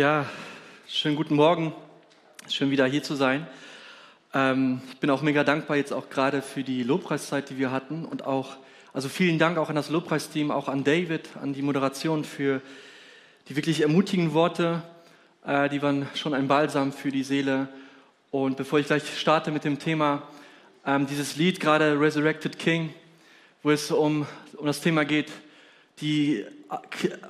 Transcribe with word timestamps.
Ja, 0.00 0.24
schönen 0.88 1.14
guten 1.14 1.34
Morgen. 1.34 1.74
Schön 2.48 2.70
wieder 2.70 2.86
hier 2.86 3.02
zu 3.02 3.16
sein. 3.16 3.46
Ähm, 4.32 4.80
ich 4.90 4.96
bin 4.96 5.10
auch 5.10 5.20
mega 5.20 5.44
dankbar 5.44 5.76
jetzt 5.76 5.92
auch 5.92 6.08
gerade 6.08 6.40
für 6.40 6.62
die 6.62 6.82
Lobpreiszeit, 6.82 7.50
die 7.50 7.58
wir 7.58 7.70
hatten 7.70 8.06
und 8.06 8.24
auch, 8.24 8.56
also 8.94 9.10
vielen 9.10 9.38
Dank 9.38 9.58
auch 9.58 9.68
an 9.68 9.76
das 9.76 9.90
Lobpreisteam, 9.90 10.52
auch 10.52 10.68
an 10.68 10.84
David, 10.84 11.28
an 11.42 11.52
die 11.52 11.60
Moderation 11.60 12.24
für 12.24 12.62
die 13.50 13.56
wirklich 13.56 13.82
ermutigen 13.82 14.32
Worte. 14.32 14.82
Äh, 15.44 15.68
die 15.68 15.82
waren 15.82 16.08
schon 16.14 16.32
ein 16.32 16.48
Balsam 16.48 16.94
für 16.94 17.10
die 17.10 17.22
Seele. 17.22 17.68
Und 18.30 18.56
bevor 18.56 18.78
ich 18.78 18.86
gleich 18.86 19.02
starte 19.18 19.50
mit 19.50 19.64
dem 19.64 19.78
Thema, 19.78 20.22
ähm, 20.86 21.08
dieses 21.08 21.36
Lied 21.36 21.60
gerade 21.60 22.00
Resurrected 22.00 22.58
King, 22.58 22.94
wo 23.62 23.70
es 23.70 23.90
um, 23.90 24.26
um 24.56 24.64
das 24.64 24.80
Thema 24.80 25.04
geht, 25.04 25.30
die 26.00 26.44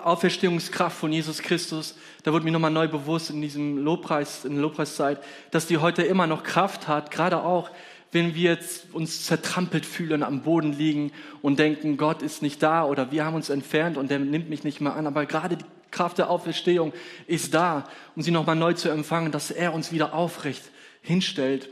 Auferstehungskraft 0.03 0.96
von 0.96 1.12
Jesus 1.12 1.41
Christus, 1.41 1.96
da 2.22 2.32
wurde 2.32 2.44
mir 2.44 2.53
nochmal 2.53 2.71
neu 2.71 2.89
bewusst 2.89 3.31
in 3.31 3.40
diesem 3.40 3.79
Lobpreis, 3.79 4.44
in 4.44 4.54
der 4.54 4.63
Lobpreiszeit, 4.63 5.22
dass 5.50 5.67
die 5.67 5.79
heute 5.79 6.03
immer 6.03 6.27
noch 6.27 6.43
Kraft 6.43 6.89
hat, 6.89 7.11
gerade 7.11 7.43
auch, 7.43 7.71
wenn 8.13 8.35
wir 8.35 8.50
jetzt 8.50 8.93
uns 8.93 9.25
zertrampelt 9.25 9.86
fühlen, 9.86 10.22
am 10.22 10.43
Boden 10.43 10.72
liegen 10.72 11.13
und 11.43 11.58
denken, 11.58 11.96
Gott 11.96 12.22
ist 12.22 12.43
nicht 12.43 12.63
da 12.63 12.85
oder 12.85 13.13
wir 13.13 13.25
haben 13.25 13.36
uns 13.36 13.50
entfernt 13.50 13.96
und 13.96 14.11
der 14.11 14.18
nimmt 14.18 14.50
mich 14.50 14.64
nicht 14.64 14.80
mehr 14.80 14.94
an. 14.94 15.07
Aber 15.07 15.27
gerade 15.27 15.57
die 15.57 15.64
Kraft 15.91 16.18
der 16.18 16.29
Auferstehung 16.29 16.93
ist 17.27 17.55
da, 17.55 17.89
um 18.16 18.22
sie 18.22 18.32
nochmal 18.32 18.57
neu 18.57 18.72
zu 18.72 18.89
empfangen, 18.89 19.30
dass 19.30 19.50
er 19.50 19.72
uns 19.72 19.93
wieder 19.93 20.13
aufrecht 20.13 20.63
hinstellt. 21.02 21.68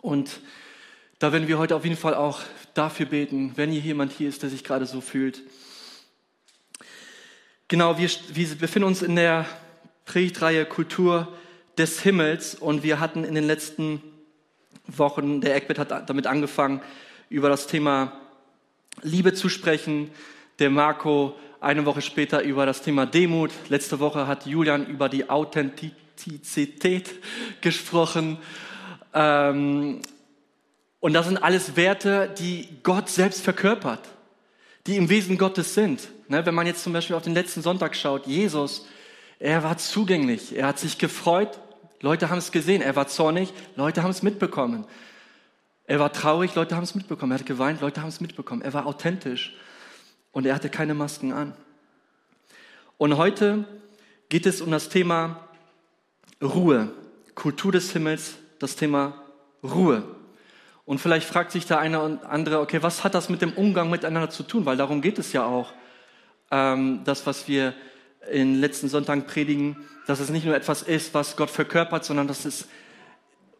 Und 0.00 0.40
da 1.20 1.32
werden 1.32 1.48
wir 1.48 1.58
heute 1.58 1.76
auf 1.76 1.84
jeden 1.84 1.96
Fall 1.96 2.14
auch 2.14 2.40
dafür 2.74 3.06
beten, 3.06 3.52
wenn 3.56 3.70
hier 3.70 3.80
jemand 3.80 4.12
hier 4.12 4.28
ist, 4.28 4.42
der 4.42 4.50
sich 4.50 4.64
gerade 4.64 4.86
so 4.86 5.00
fühlt. 5.00 5.42
Genau, 7.70 7.98
wir, 7.98 8.10
wir 8.32 8.48
befinden 8.56 8.88
uns 8.88 9.00
in 9.00 9.14
der 9.14 9.46
Predigtreihe 10.04 10.64
Kultur 10.64 11.28
des 11.78 12.00
Himmels 12.00 12.56
und 12.56 12.82
wir 12.82 12.98
hatten 12.98 13.22
in 13.22 13.36
den 13.36 13.44
letzten 13.44 14.02
Wochen, 14.88 15.40
der 15.40 15.54
Eckbert 15.54 15.78
hat 15.78 16.10
damit 16.10 16.26
angefangen, 16.26 16.82
über 17.28 17.48
das 17.48 17.68
Thema 17.68 18.12
Liebe 19.02 19.34
zu 19.34 19.48
sprechen. 19.48 20.10
Der 20.58 20.68
Marco 20.68 21.36
eine 21.60 21.86
Woche 21.86 22.02
später 22.02 22.42
über 22.42 22.66
das 22.66 22.82
Thema 22.82 23.06
Demut. 23.06 23.52
Letzte 23.68 24.00
Woche 24.00 24.26
hat 24.26 24.46
Julian 24.46 24.84
über 24.86 25.08
die 25.08 25.30
Authentizität 25.30 27.14
gesprochen. 27.60 28.38
Ähm, 29.14 30.02
und 30.98 31.12
das 31.12 31.28
sind 31.28 31.40
alles 31.40 31.76
Werte, 31.76 32.34
die 32.36 32.68
Gott 32.82 33.08
selbst 33.08 33.44
verkörpert, 33.44 34.08
die 34.86 34.96
im 34.96 35.08
Wesen 35.08 35.38
Gottes 35.38 35.74
sind. 35.74 36.08
Ne, 36.28 36.44
wenn 36.46 36.54
man 36.54 36.66
jetzt 36.66 36.82
zum 36.82 36.92
Beispiel 36.92 37.16
auf 37.16 37.22
den 37.22 37.34
letzten 37.34 37.62
Sonntag 37.62 37.96
schaut, 37.96 38.26
Jesus, 38.26 38.86
er 39.38 39.62
war 39.62 39.78
zugänglich, 39.78 40.56
er 40.56 40.66
hat 40.68 40.78
sich 40.78 40.98
gefreut, 40.98 41.58
Leute 42.00 42.30
haben 42.30 42.38
es 42.38 42.52
gesehen, 42.52 42.82
er 42.82 42.96
war 42.96 43.08
zornig, 43.08 43.52
Leute 43.76 44.02
haben 44.02 44.10
es 44.10 44.22
mitbekommen. 44.22 44.86
Er 45.84 45.98
war 45.98 46.12
traurig, 46.12 46.54
Leute 46.54 46.76
haben 46.76 46.84
es 46.84 46.94
mitbekommen. 46.94 47.32
Er 47.32 47.40
hat 47.40 47.46
geweint, 47.46 47.80
Leute 47.80 48.00
haben 48.00 48.08
es 48.08 48.20
mitbekommen. 48.20 48.62
Er 48.62 48.72
war 48.72 48.86
authentisch 48.86 49.56
und 50.30 50.46
er 50.46 50.54
hatte 50.54 50.70
keine 50.70 50.94
Masken 50.94 51.32
an. 51.32 51.52
Und 52.96 53.16
heute 53.16 53.64
geht 54.28 54.46
es 54.46 54.60
um 54.60 54.70
das 54.70 54.88
Thema 54.88 55.48
Ruhe, 56.40 56.92
Kultur 57.34 57.72
des 57.72 57.92
Himmels, 57.92 58.36
das 58.60 58.76
Thema 58.76 59.20
Ruhe. 59.62 60.04
Und 60.84 60.98
vielleicht 60.98 61.26
fragt 61.26 61.52
sich 61.52 61.66
der 61.66 61.78
eine 61.78 62.00
und 62.00 62.24
andere, 62.24 62.60
okay, 62.60 62.82
was 62.82 63.04
hat 63.04 63.14
das 63.14 63.28
mit 63.28 63.42
dem 63.42 63.52
Umgang 63.52 63.90
miteinander 63.90 64.30
zu 64.30 64.42
tun? 64.42 64.66
Weil 64.66 64.76
darum 64.76 65.02
geht 65.02 65.18
es 65.18 65.32
ja 65.32 65.44
auch 65.44 65.72
ähm, 66.50 67.02
das, 67.04 67.26
was 67.26 67.48
wir 67.48 67.74
in 68.30 68.60
letzten 68.60 68.88
Sonntagen 68.88 69.24
predigen, 69.24 69.76
dass 70.06 70.20
es 70.20 70.30
nicht 70.30 70.44
nur 70.44 70.54
etwas 70.54 70.82
ist, 70.82 71.14
was 71.14 71.36
Gott 71.36 71.50
verkörpert, 71.50 72.04
sondern 72.04 72.26
dass 72.26 72.44
es 72.44 72.68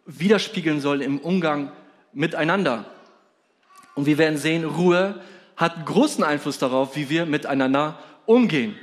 widerspiegeln 0.06 0.80
soll 0.80 1.02
im 1.02 1.18
Umgang 1.18 1.72
miteinander. 2.12 2.84
Und 3.94 4.06
wir 4.06 4.18
werden 4.18 4.38
sehen, 4.38 4.64
Ruhe 4.64 5.20
hat 5.56 5.86
großen 5.86 6.24
Einfluss 6.24 6.58
darauf, 6.58 6.96
wie 6.96 7.10
wir 7.10 7.26
miteinander 7.26 7.98
umgehen. 8.26 8.74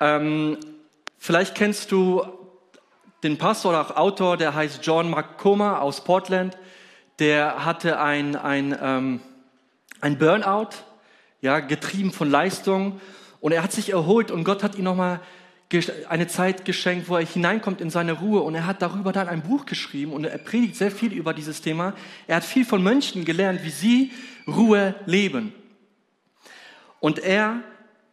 Ähm, 0.00 0.58
vielleicht 1.18 1.54
kennst 1.54 1.92
du 1.92 2.22
den 3.24 3.38
Pastor 3.38 3.70
oder 3.70 3.80
auch 3.80 3.96
Autor, 3.96 4.36
der 4.36 4.54
heißt 4.54 4.84
John 4.84 5.10
McComa 5.10 5.78
aus 5.78 6.04
Portland. 6.04 6.58
Der 7.18 7.64
hatte 7.64 7.98
ein, 7.98 8.36
ein, 8.36 8.76
ähm, 8.80 9.20
ein 10.00 10.18
Burnout 10.18 10.70
ja, 11.40 11.60
getrieben 11.60 12.12
von 12.12 12.30
Leistung. 12.30 13.00
Und 13.40 13.52
er 13.52 13.62
hat 13.62 13.72
sich 13.72 13.90
erholt 13.90 14.30
und 14.30 14.44
Gott 14.44 14.62
hat 14.62 14.76
ihm 14.76 14.84
nochmal 14.84 15.20
eine 16.08 16.28
Zeit 16.28 16.64
geschenkt, 16.64 17.08
wo 17.08 17.16
er 17.16 17.26
hineinkommt 17.26 17.80
in 17.80 17.90
seine 17.90 18.12
Ruhe. 18.12 18.42
Und 18.42 18.54
er 18.54 18.66
hat 18.66 18.82
darüber 18.82 19.12
dann 19.12 19.28
ein 19.28 19.42
Buch 19.42 19.66
geschrieben 19.66 20.12
und 20.12 20.24
er 20.24 20.38
predigt 20.38 20.76
sehr 20.76 20.90
viel 20.90 21.12
über 21.12 21.32
dieses 21.34 21.62
Thema. 21.62 21.94
Er 22.26 22.36
hat 22.36 22.44
viel 22.44 22.64
von 22.64 22.82
Mönchen 22.82 23.24
gelernt, 23.24 23.64
wie 23.64 23.70
sie 23.70 24.12
Ruhe 24.46 24.94
leben. 25.06 25.52
Und 27.00 27.18
er 27.18 27.60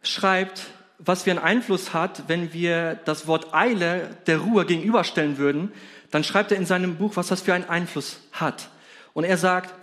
schreibt, 0.02 0.62
was 1.04 1.24
für 1.24 1.30
einen 1.30 1.40
Einfluss 1.40 1.92
hat, 1.92 2.28
wenn 2.28 2.52
wir 2.52 3.00
das 3.04 3.26
Wort 3.26 3.52
Eile 3.52 4.16
der 4.26 4.38
Ruhe 4.38 4.64
gegenüberstellen 4.64 5.36
würden, 5.36 5.72
dann 6.10 6.24
schreibt 6.24 6.52
er 6.52 6.58
in 6.58 6.66
seinem 6.66 6.96
Buch, 6.96 7.12
was 7.16 7.28
das 7.28 7.40
für 7.40 7.54
einen 7.54 7.68
Einfluss 7.68 8.20
hat. 8.32 8.68
Und 9.12 9.24
er 9.24 9.36
sagt, 9.36 9.74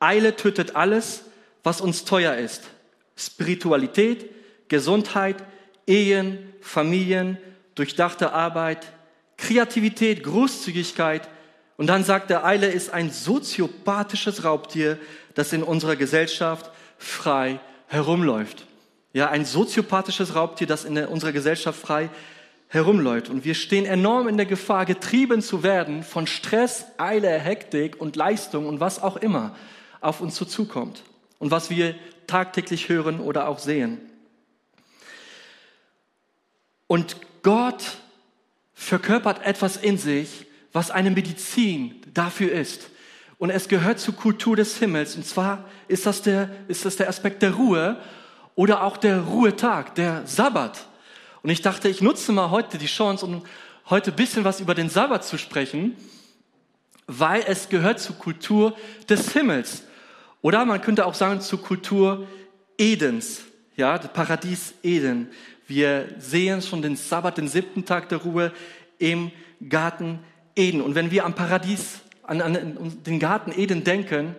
Eile 0.00 0.34
tötet 0.34 0.74
alles, 0.74 1.24
was 1.62 1.80
uns 1.80 2.04
teuer 2.04 2.34
ist. 2.34 2.64
Spiritualität, 3.16 4.30
Gesundheit, 4.68 5.36
Ehen, 5.86 6.38
Familien, 6.60 7.36
durchdachte 7.74 8.32
Arbeit, 8.32 8.92
Kreativität, 9.36 10.22
Großzügigkeit. 10.22 11.28
Und 11.76 11.88
dann 11.88 12.04
sagt 12.04 12.30
er, 12.30 12.44
Eile 12.44 12.68
ist 12.68 12.90
ein 12.90 13.10
soziopathisches 13.10 14.44
Raubtier, 14.44 14.98
das 15.34 15.52
in 15.52 15.62
unserer 15.62 15.96
Gesellschaft 15.96 16.70
frei 16.96 17.60
herumläuft. 17.88 18.66
Ja, 19.12 19.28
ein 19.28 19.44
soziopathisches 19.44 20.34
Raubtier, 20.34 20.66
das 20.66 20.84
in 20.84 20.96
unserer 21.06 21.32
Gesellschaft 21.32 21.78
frei 21.78 22.08
herumläuft. 22.68 23.28
Und 23.28 23.44
wir 23.44 23.54
stehen 23.54 23.84
enorm 23.84 24.28
in 24.28 24.38
der 24.38 24.46
Gefahr, 24.46 24.86
getrieben 24.86 25.42
zu 25.42 25.62
werden 25.62 26.02
von 26.02 26.26
Stress, 26.26 26.86
Eile, 26.96 27.38
Hektik 27.38 28.00
und 28.00 28.16
Leistung 28.16 28.66
und 28.66 28.80
was 28.80 29.02
auch 29.02 29.16
immer 29.16 29.54
auf 30.00 30.22
uns 30.22 30.36
zukommt 30.36 31.02
und 31.38 31.50
was 31.50 31.68
wir 31.68 31.94
tagtäglich 32.26 32.88
hören 32.88 33.20
oder 33.20 33.48
auch 33.48 33.58
sehen. 33.58 34.00
Und 36.86 37.16
Gott 37.42 37.98
verkörpert 38.74 39.44
etwas 39.44 39.76
in 39.76 39.98
sich, 39.98 40.46
was 40.72 40.90
eine 40.90 41.10
Medizin 41.10 42.00
dafür 42.14 42.52
ist. 42.52 42.90
Und 43.38 43.50
es 43.50 43.68
gehört 43.68 43.98
zur 43.98 44.14
Kultur 44.14 44.56
des 44.56 44.78
Himmels. 44.78 45.16
Und 45.16 45.26
zwar 45.26 45.68
ist 45.88 46.06
das 46.06 46.22
der, 46.22 46.48
ist 46.68 46.84
das 46.84 46.96
der 46.96 47.08
Aspekt 47.08 47.42
der 47.42 47.52
Ruhe 47.52 48.00
oder 48.54 48.82
auch 48.82 48.96
der 48.96 49.20
Ruhetag, 49.20 49.94
der 49.94 50.26
Sabbat. 50.26 50.86
Und 51.42 51.50
ich 51.50 51.62
dachte, 51.62 51.88
ich 51.88 52.00
nutze 52.00 52.32
mal 52.32 52.50
heute 52.50 52.78
die 52.78 52.86
Chance, 52.86 53.26
um 53.26 53.42
heute 53.90 54.10
ein 54.10 54.16
bisschen 54.16 54.44
was 54.44 54.60
über 54.60 54.74
den 54.74 54.88
Sabbat 54.88 55.24
zu 55.24 55.38
sprechen, 55.38 55.96
weil 57.06 57.44
es 57.46 57.68
gehört 57.68 58.00
zur 58.00 58.16
Kultur 58.16 58.76
des 59.08 59.32
Himmels. 59.32 59.84
Oder 60.40 60.64
man 60.64 60.80
könnte 60.80 61.06
auch 61.06 61.14
sagen 61.14 61.40
zur 61.40 61.62
Kultur 61.62 62.26
Edens, 62.78 63.42
ja, 63.76 63.98
Paradies 63.98 64.74
Eden. 64.82 65.30
Wir 65.66 66.08
sehen 66.18 66.62
schon 66.62 66.82
den 66.82 66.96
Sabbat, 66.96 67.38
den 67.38 67.48
siebten 67.48 67.84
Tag 67.84 68.08
der 68.08 68.18
Ruhe 68.18 68.52
im 68.98 69.30
Garten 69.68 70.18
Eden. 70.54 70.80
Und 70.80 70.94
wenn 70.94 71.10
wir 71.10 71.24
am 71.24 71.34
Paradies, 71.34 72.00
an, 72.22 72.40
an 72.40 73.02
den 73.04 73.18
Garten 73.18 73.52
Eden 73.52 73.84
denken, 73.84 74.36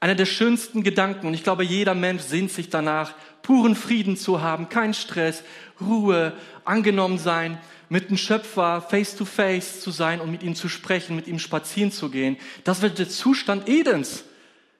einer 0.00 0.14
der 0.14 0.26
schönsten 0.26 0.82
Gedanken, 0.82 1.26
und 1.26 1.34
ich 1.34 1.42
glaube, 1.42 1.64
jeder 1.64 1.94
Mensch 1.94 2.22
sehnt 2.22 2.52
sich 2.52 2.70
danach, 2.70 3.14
puren 3.42 3.74
Frieden 3.74 4.16
zu 4.16 4.40
haben, 4.42 4.68
kein 4.68 4.94
Stress, 4.94 5.42
Ruhe, 5.80 6.32
angenommen 6.64 7.18
sein, 7.18 7.58
mit 7.88 8.10
dem 8.10 8.16
Schöpfer 8.16 8.82
face 8.82 9.16
to 9.16 9.24
face 9.24 9.80
zu 9.80 9.90
sein 9.90 10.20
und 10.20 10.30
mit 10.30 10.42
ihm 10.42 10.54
zu 10.54 10.68
sprechen, 10.68 11.16
mit 11.16 11.26
ihm 11.26 11.38
spazieren 11.38 11.90
zu 11.90 12.10
gehen. 12.10 12.36
Das 12.64 12.82
wird 12.82 12.98
der 12.98 13.08
Zustand 13.08 13.68
Edens. 13.68 14.24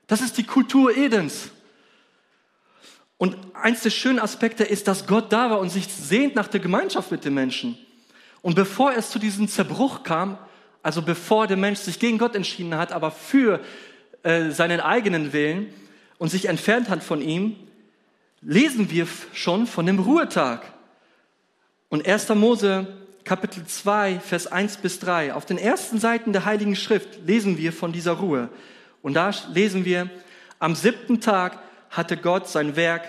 Das 0.07 0.21
ist 0.21 0.37
die 0.39 0.45
Kultur 0.45 0.97
Edens. 0.97 1.51
Und 3.17 3.37
eins 3.55 3.83
der 3.83 3.91
schönen 3.91 4.21
Aspekte 4.21 4.63
ist, 4.63 4.87
dass 4.87 5.07
Gott 5.07 5.33
da 5.33 5.51
war 5.51 5.59
und 5.59 5.71
sich 5.71 5.89
sehnt 5.89 6.37
nach 6.37 6.49
der 6.49 6.61
Gemeinschaft 6.61 7.11
mit 7.11 7.25
den 7.25 7.35
Menschen. 7.35 7.77
Und 8.43 8.55
bevor 8.55 8.93
es 8.93 9.11
zu 9.11 9.19
diesem 9.19 9.49
Zerbruch 9.49 10.05
kam, 10.05 10.39
also 10.83 11.03
bevor 11.03 11.47
der 11.47 11.57
Mensch 11.57 11.81
sich 11.81 11.99
gegen 11.99 12.19
Gott 12.19 12.37
entschieden 12.37 12.77
hat, 12.77 12.93
aber 12.93 13.11
für 13.11 13.61
äh, 14.23 14.51
seinen 14.51 14.81
eigenen 14.81 15.33
Willen 15.33 15.73
und 16.19 16.29
sich 16.29 16.47
entfernt 16.47 16.89
hat 16.89 17.03
von 17.03 17.21
ihm, 17.21 17.57
lesen 18.41 18.91
wir 18.91 19.07
schon 19.33 19.67
von 19.67 19.87
dem 19.87 19.99
Ruhetag. 19.99 20.63
Und 21.89 22.07
1. 22.07 22.29
Mose 22.31 22.87
Kapitel 23.25 23.67
2, 23.67 24.21
Vers 24.21 24.47
1 24.47 24.79
bis 24.79 25.01
3, 25.01 25.35
auf 25.35 25.45
den 25.45 25.59
ersten 25.59 25.99
Seiten 25.99 26.33
der 26.33 26.47
Heiligen 26.47 26.77
Schrift 26.77 27.27
lesen 27.27 27.59
wir 27.59 27.75
von 27.75 27.93
dieser 27.93 28.13
Ruhe. 28.13 28.49
Und 29.03 29.15
da 29.15 29.31
lesen 29.53 29.85
wir, 29.85 30.09
am 30.59 30.75
siebten 30.75 31.21
Tag 31.21 31.59
hatte 31.91 32.17
Gott 32.17 32.49
sein 32.49 32.75
Werk 32.75 33.03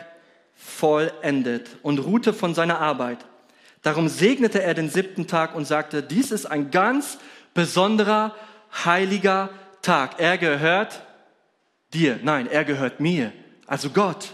vollendet 0.55 1.69
und 1.83 1.99
ruhte 1.99 2.33
von 2.33 2.53
seiner 2.53 2.79
Arbeit. 2.79 3.19
Darum 3.81 4.09
segnete 4.09 4.61
er 4.61 4.73
den 4.73 4.89
siebten 4.89 5.25
Tag 5.25 5.55
und 5.55 5.65
sagte, 5.65 6.03
dies 6.03 6.31
ist 6.31 6.45
ein 6.45 6.69
ganz 6.69 7.17
besonderer, 7.53 8.35
heiliger 8.83 9.49
Tag. 9.81 10.19
Er 10.19 10.37
gehört 10.37 11.01
dir. 11.93 12.19
Nein, 12.21 12.47
er 12.47 12.65
gehört 12.65 12.99
mir. 12.99 13.31
Also 13.65 13.89
Gott. 13.89 14.33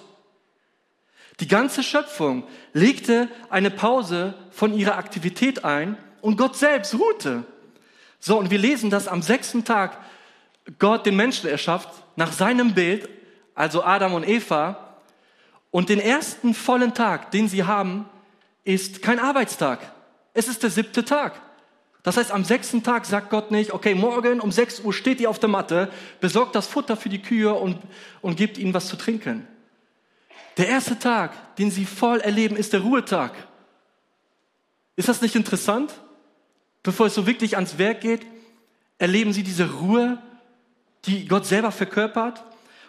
Die 1.39 1.47
ganze 1.47 1.83
Schöpfung 1.83 2.47
legte 2.73 3.27
eine 3.49 3.69
Pause 3.69 4.35
von 4.51 4.73
ihrer 4.73 4.97
Aktivität 4.97 5.65
ein 5.65 5.97
und 6.21 6.37
Gott 6.37 6.55
selbst 6.55 6.93
ruhte. 6.95 7.43
So, 8.19 8.39
und 8.39 8.49
wir 8.49 8.57
lesen, 8.57 8.89
dass 8.89 9.07
am 9.07 9.21
sechsten 9.21 9.65
Tag 9.65 9.97
Gott 10.79 11.05
den 11.05 11.15
Menschen 11.15 11.49
erschafft, 11.49 11.89
nach 12.15 12.31
seinem 12.31 12.73
Bild, 12.73 13.09
also 13.53 13.83
Adam 13.83 14.13
und 14.13 14.27
Eva. 14.27 14.97
Und 15.69 15.89
den 15.89 15.99
ersten 15.99 16.53
vollen 16.53 16.93
Tag, 16.93 17.31
den 17.31 17.49
sie 17.49 17.65
haben, 17.65 18.09
ist 18.63 19.01
kein 19.01 19.19
Arbeitstag. 19.19 19.79
Es 20.33 20.47
ist 20.47 20.63
der 20.63 20.69
siebte 20.69 21.03
Tag. 21.03 21.39
Das 22.05 22.17
heißt, 22.17 22.31
am 22.31 22.43
sechsten 22.43 22.83
Tag 22.83 23.07
sagt 23.07 23.31
Gott 23.31 23.49
nicht, 23.49 23.73
okay, 23.73 23.95
morgen 23.95 24.39
um 24.39 24.51
sechs 24.51 24.79
Uhr 24.79 24.93
steht 24.93 25.19
ihr 25.19 25.27
auf 25.27 25.39
der 25.39 25.49
Matte, 25.49 25.91
besorgt 26.21 26.53
das 26.53 26.67
Futter 26.67 26.95
für 26.95 27.09
die 27.09 27.21
Kühe 27.21 27.51
und, 27.51 27.79
und 28.21 28.37
gibt 28.37 28.59
ihnen 28.59 28.75
was 28.75 28.87
zu 28.87 28.95
trinken. 28.95 29.47
Der 30.57 30.67
erste 30.67 30.99
Tag, 30.99 31.55
den 31.55 31.71
sie 31.71 31.85
voll 31.85 32.19
erleben, 32.21 32.57
ist 32.57 32.73
der 32.73 32.81
Ruhetag. 32.81 33.31
Ist 34.95 35.09
das 35.09 35.21
nicht 35.21 35.35
interessant? 35.35 35.95
Bevor 36.83 37.07
es 37.07 37.15
so 37.15 37.25
wirklich 37.25 37.55
ans 37.55 37.79
Werk 37.79 38.01
geht, 38.01 38.21
erleben 38.99 39.33
sie 39.33 39.41
diese 39.41 39.69
Ruhe, 39.71 40.19
die 41.05 41.27
Gott 41.27 41.47
selber 41.47 41.71
verkörpert. 41.71 42.43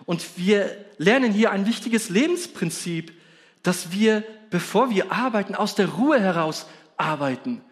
Und 0.04 0.36
wir 0.36 0.84
lernen 0.98 1.32
hier 1.32 1.52
ein 1.52 1.64
wichtiges 1.64 2.10
Lebensprinzip, 2.10 3.14
dass 3.62 3.92
wir 3.92 4.24
bevor 4.50 4.90
wir 4.90 5.10
arbeiten, 5.10 5.54
aus 5.54 5.74
der 5.74 5.88
Ruhe 5.88 6.20
heraus 6.20 6.66
arbeiten. 6.98 7.62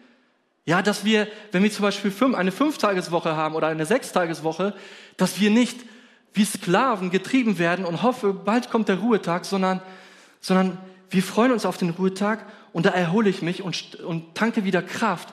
Ja, 0.65 0.81
dass 0.81 1.05
wir, 1.05 1.27
wenn 1.51 1.61
wir 1.61 1.71
zum 1.71 1.83
Beispiel 1.83 2.11
eine 2.35 2.51
Fünftageswoche 2.51 3.35
haben 3.35 3.55
oder 3.55 3.67
eine 3.67 3.85
Sechstageswoche, 3.85 4.73
dass 5.15 5.39
wir 5.39 5.51
nicht 5.51 5.79
wie 6.33 6.43
Sklaven 6.43 7.11
getrieben 7.11 7.59
werden 7.59 7.85
und 7.85 8.01
hoffen, 8.01 8.43
bald 8.43 8.69
kommt 8.69 8.89
der 8.89 8.97
Ruhetag, 8.97 9.45
sondern, 9.45 9.81
sondern 10.41 10.77
wir 11.09 11.23
freuen 11.23 11.51
uns 11.51 11.65
auf 11.65 11.77
den 11.77 11.91
Ruhetag 11.91 12.45
und 12.73 12.85
da 12.87 12.89
erhole 12.89 13.29
ich 13.29 13.41
mich 13.41 13.61
und, 13.61 13.95
und 13.95 14.35
tanke 14.35 14.65
wieder 14.65 14.81
Kraft 14.81 15.29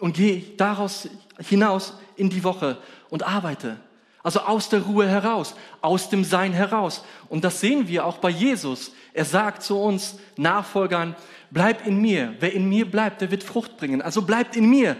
und 0.00 0.16
gehe 0.16 0.42
daraus 0.56 1.08
hinaus 1.38 1.94
in 2.16 2.30
die 2.30 2.42
Woche 2.42 2.78
und 3.10 3.22
arbeite. 3.22 3.78
Also 4.24 4.40
aus 4.40 4.70
der 4.70 4.80
Ruhe 4.80 5.06
heraus, 5.06 5.54
aus 5.82 6.08
dem 6.08 6.24
Sein 6.24 6.54
heraus. 6.54 7.04
Und 7.28 7.44
das 7.44 7.60
sehen 7.60 7.88
wir 7.88 8.06
auch 8.06 8.16
bei 8.18 8.30
Jesus. 8.30 8.92
Er 9.12 9.26
sagt 9.26 9.62
zu 9.62 9.78
uns 9.78 10.18
Nachfolgern, 10.36 11.14
bleib 11.54 11.86
in 11.86 12.00
mir. 12.00 12.34
Wer 12.40 12.52
in 12.52 12.68
mir 12.68 12.90
bleibt, 12.90 13.22
der 13.22 13.30
wird 13.30 13.42
Frucht 13.42 13.78
bringen. 13.78 14.02
Also 14.02 14.22
bleibt 14.22 14.56
in 14.56 14.68
mir. 14.68 14.96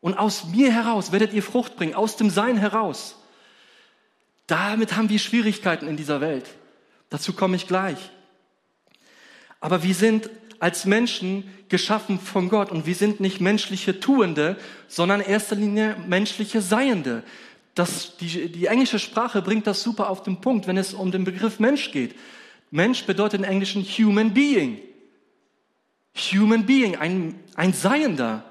Und 0.00 0.18
aus 0.18 0.44
mir 0.44 0.70
heraus 0.70 1.12
werdet 1.12 1.32
ihr 1.32 1.42
Frucht 1.42 1.76
bringen, 1.76 1.94
aus 1.94 2.16
dem 2.16 2.28
Sein 2.28 2.58
heraus. 2.58 3.16
Damit 4.46 4.96
haben 4.96 5.08
wir 5.08 5.18
Schwierigkeiten 5.18 5.88
in 5.88 5.96
dieser 5.96 6.20
Welt. 6.20 6.44
Dazu 7.08 7.32
komme 7.32 7.56
ich 7.56 7.66
gleich. 7.66 7.96
Aber 9.60 9.82
wir 9.82 9.94
sind 9.94 10.28
als 10.58 10.84
Menschen 10.84 11.44
geschaffen 11.68 12.18
von 12.20 12.50
Gott 12.50 12.70
und 12.70 12.86
wir 12.86 12.94
sind 12.94 13.20
nicht 13.20 13.40
menschliche 13.40 13.98
Tuende, 14.00 14.56
sondern 14.88 15.20
in 15.20 15.26
erster 15.26 15.56
Linie 15.56 15.96
menschliche 16.06 16.60
Seiende. 16.60 17.22
Das, 17.74 18.16
die, 18.18 18.52
die 18.52 18.66
englische 18.66 18.98
Sprache 18.98 19.40
bringt 19.40 19.66
das 19.66 19.82
super 19.82 20.10
auf 20.10 20.22
den 20.22 20.40
Punkt, 20.40 20.66
wenn 20.66 20.76
es 20.76 20.92
um 20.92 21.10
den 21.10 21.24
Begriff 21.24 21.58
Mensch 21.60 21.92
geht. 21.92 22.14
Mensch 22.70 23.04
bedeutet 23.04 23.40
im 23.40 23.44
Englischen 23.44 23.82
Human 23.82 24.34
Being. 24.34 24.80
Human 26.16 26.66
Being, 26.66 26.96
ein, 26.96 27.38
ein 27.56 27.72
Seiender. 27.72 28.44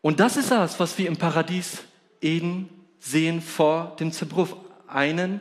Und 0.00 0.20
das 0.20 0.36
ist 0.36 0.50
das, 0.50 0.78
was 0.80 0.96
wir 0.98 1.08
im 1.08 1.16
Paradies 1.16 1.82
Eden 2.20 2.68
sehen 2.98 3.42
vor 3.42 3.96
dem 3.98 4.12
Zerbruch. 4.12 4.56
Einen, 4.86 5.40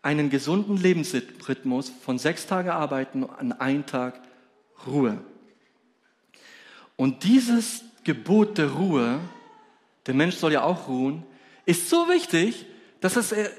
einen 0.00 0.30
gesunden 0.30 0.76
Lebensrhythmus 0.76 1.92
von 2.02 2.18
sechs 2.18 2.46
Tagen 2.46 2.70
Arbeiten 2.70 3.24
an 3.24 3.52
einen 3.52 3.84
Tag 3.84 4.20
Ruhe. 4.86 5.18
Und 6.94 7.24
dieses 7.24 7.82
Gebot 8.04 8.58
der 8.58 8.70
Ruhe 8.70 9.20
der 10.06 10.14
Mensch 10.14 10.36
soll 10.36 10.52
ja 10.52 10.62
auch 10.62 10.88
ruhen, 10.88 11.24
ist 11.64 11.90
so 11.90 12.08
wichtig, 12.08 12.66
dass 13.00 13.16
es 13.16 13.32
äh, 13.32 13.50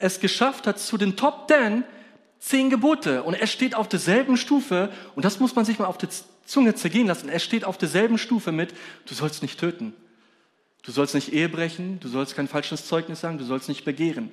es 0.00 0.18
geschafft 0.18 0.66
hat 0.66 0.78
zu 0.78 0.96
den 0.96 1.16
Top 1.16 1.46
Ten 1.46 1.84
zehn 2.40 2.70
Gebote. 2.70 3.22
Und 3.22 3.34
er 3.34 3.46
steht 3.46 3.76
auf 3.76 3.88
derselben 3.88 4.36
Stufe, 4.36 4.90
und 5.14 5.24
das 5.24 5.38
muss 5.38 5.54
man 5.54 5.64
sich 5.64 5.78
mal 5.78 5.86
auf 5.86 5.98
der 5.98 6.08
Zunge 6.44 6.74
zergehen 6.74 7.06
lassen, 7.06 7.28
er 7.28 7.38
steht 7.38 7.64
auf 7.64 7.78
derselben 7.78 8.18
Stufe 8.18 8.50
mit, 8.50 8.74
du 9.06 9.14
sollst 9.14 9.42
nicht 9.42 9.60
töten. 9.60 9.94
Du 10.82 10.90
sollst 10.92 11.14
nicht 11.14 11.32
Ehe 11.32 11.48
brechen, 11.48 12.00
du 12.00 12.08
sollst 12.08 12.34
kein 12.34 12.48
falsches 12.48 12.86
Zeugnis 12.86 13.20
sagen, 13.20 13.38
du 13.38 13.44
sollst 13.44 13.68
nicht 13.68 13.84
begehren. 13.84 14.32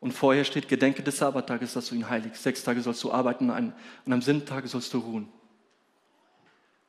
Und 0.00 0.12
vorher 0.12 0.44
steht, 0.44 0.68
gedenke 0.68 1.02
des 1.02 1.18
Sabbattages, 1.18 1.74
dass 1.74 1.88
du 1.88 1.94
ihn 1.94 2.08
heiligst. 2.08 2.42
Sechs 2.42 2.64
Tage 2.64 2.80
sollst 2.80 3.02
du 3.04 3.12
arbeiten 3.12 3.50
und 3.50 4.12
am 4.12 4.22
Sinntag 4.22 4.66
sollst 4.66 4.92
du 4.92 4.98
ruhen. 4.98 5.28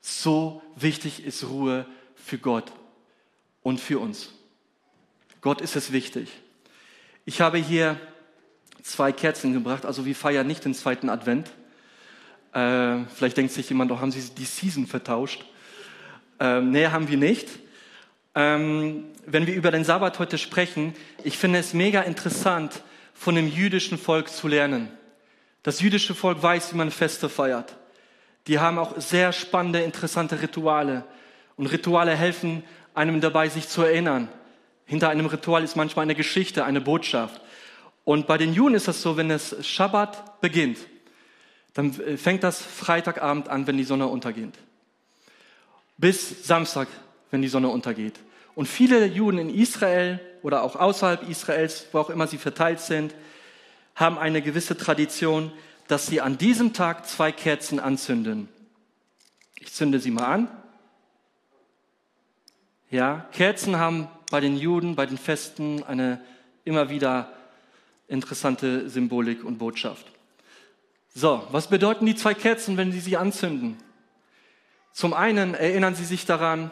So 0.02 0.62
wichtig 0.76 1.26
ist 1.26 1.44
Ruhe 1.46 1.86
für 2.16 2.38
Gott 2.38 2.72
und 3.62 3.80
für 3.80 4.00
uns. 4.00 4.34
Gott 5.42 5.62
ist 5.62 5.76
es 5.76 5.92
wichtig. 5.92 6.30
Ich 7.26 7.42
habe 7.42 7.58
hier 7.58 8.00
zwei 8.86 9.12
Kerzen 9.12 9.54
gebracht, 9.54 9.86
also 9.86 10.06
wir 10.06 10.16
feiern 10.16 10.46
nicht 10.46 10.64
den 10.64 10.76
zweiten 10.76 11.10
Advent. 11.10 11.52
Äh, 12.54 13.00
vielleicht 13.16 13.36
denkt 13.36 13.52
sich 13.52 13.68
jemand, 13.68 13.90
doch 13.90 14.00
haben 14.00 14.12
Sie 14.12 14.22
die 14.36 14.46
Season 14.46 14.86
vertauscht. 14.86 15.44
Ähm, 16.40 16.72
nee, 16.72 16.88
haben 16.88 17.08
wir 17.08 17.18
nicht. 17.18 17.48
Ähm, 18.36 19.06
wenn 19.26 19.48
wir 19.48 19.56
über 19.56 19.72
den 19.72 19.84
Sabbat 19.84 20.20
heute 20.20 20.38
sprechen, 20.38 20.94
ich 21.24 21.38
finde 21.38 21.60
es 21.60 21.74
mega 21.74 22.02
interessant, 22.02 22.84
von 23.14 23.34
dem 23.36 23.48
jüdischen 23.48 23.98
Volk 23.98 24.30
zu 24.30 24.48
lernen. 24.48 24.90
Das 25.64 25.82
jüdische 25.82 26.14
Volk 26.14 26.44
weiß, 26.44 26.74
wie 26.74 26.78
man 26.78 26.92
Feste 26.92 27.28
feiert. 27.28 27.76
Die 28.46 28.60
haben 28.60 28.78
auch 28.78 29.00
sehr 29.00 29.34
spannende, 29.34 29.82
interessante 29.82 30.42
Rituale. 30.42 31.06
Und 31.56 31.68
Rituale 31.68 32.16
helfen 32.16 32.64
einem 32.94 33.20
dabei, 33.20 33.50
sich 33.50 33.68
zu 33.68 33.82
erinnern. 33.82 34.28
Hinter 34.86 35.10
einem 35.10 35.26
Ritual 35.26 35.64
ist 35.64 35.76
manchmal 35.76 36.04
eine 36.04 36.14
Geschichte, 36.14 36.66
eine 36.66 36.82
Botschaft. 36.82 37.42
Und 38.06 38.28
bei 38.28 38.38
den 38.38 38.54
Juden 38.54 38.76
ist 38.76 38.88
das 38.88 39.02
so, 39.02 39.18
wenn 39.18 39.32
es 39.32 39.66
Schabbat 39.66 40.40
beginnt, 40.40 40.78
dann 41.74 41.92
fängt 41.92 42.44
das 42.44 42.62
Freitagabend 42.62 43.50
an, 43.50 43.68
wenn 43.68 43.78
die 43.78 43.84
Sonne 43.84 44.08
untergeht. 44.08 44.54
Bis 45.98 46.48
Samstag, 46.48 46.88
wenn 47.32 47.42
die 47.42 47.48
Sonne 47.50 47.68
untergeht. 47.68 48.20
Und 48.54 48.68
viele 48.68 49.06
Juden 49.06 49.40
in 49.40 49.50
Israel 49.54 50.22
oder 50.44 50.64
auch 50.64 50.76
außerhalb 50.76 51.28
Israels, 51.28 51.88
wo 51.92 52.00
auch 52.00 52.10
immer 52.10 52.28
sie 52.28 52.38
verteilt 52.38 52.80
sind, 52.80 53.14
haben 53.96 54.18
eine 54.18 54.42
gewisse 54.42 54.78
Tradition, 54.78 55.52
dass 55.88 56.08
sie 56.08 56.22
an 56.22 56.38
diesem 56.38 56.74
Tag 56.74 57.08
zwei 57.08 57.32
Kerzen 57.32 57.80
anzünden. 57.80 58.48
Ich 59.60 59.74
zünde 59.74 60.00
sie 60.00 60.12
mal 60.12 60.26
an. 60.26 60.48
Ja, 62.92 63.26
Kerzen 63.32 63.78
haben 63.78 64.08
bei 64.32 64.40
den 64.40 64.58
Juden, 64.58 64.96
bei 64.96 65.06
den 65.06 65.18
Festen 65.18 65.84
eine 65.84 66.22
immer 66.64 66.90
wieder 66.90 67.30
interessante 68.08 68.90
Symbolik 68.90 69.44
und 69.44 69.58
Botschaft. 69.58 70.06
So, 71.14 71.48
was 71.52 71.68
bedeuten 71.68 72.06
die 72.06 72.16
zwei 72.16 72.34
Kerzen, 72.34 72.78
wenn 72.78 72.92
Sie 72.92 73.00
sie 73.00 73.18
anzünden? 73.18 73.78
Zum 74.92 75.14
einen 75.14 75.54
erinnern 75.54 75.96
Sie 75.96 76.06
sich 76.06 76.26
daran 76.26 76.72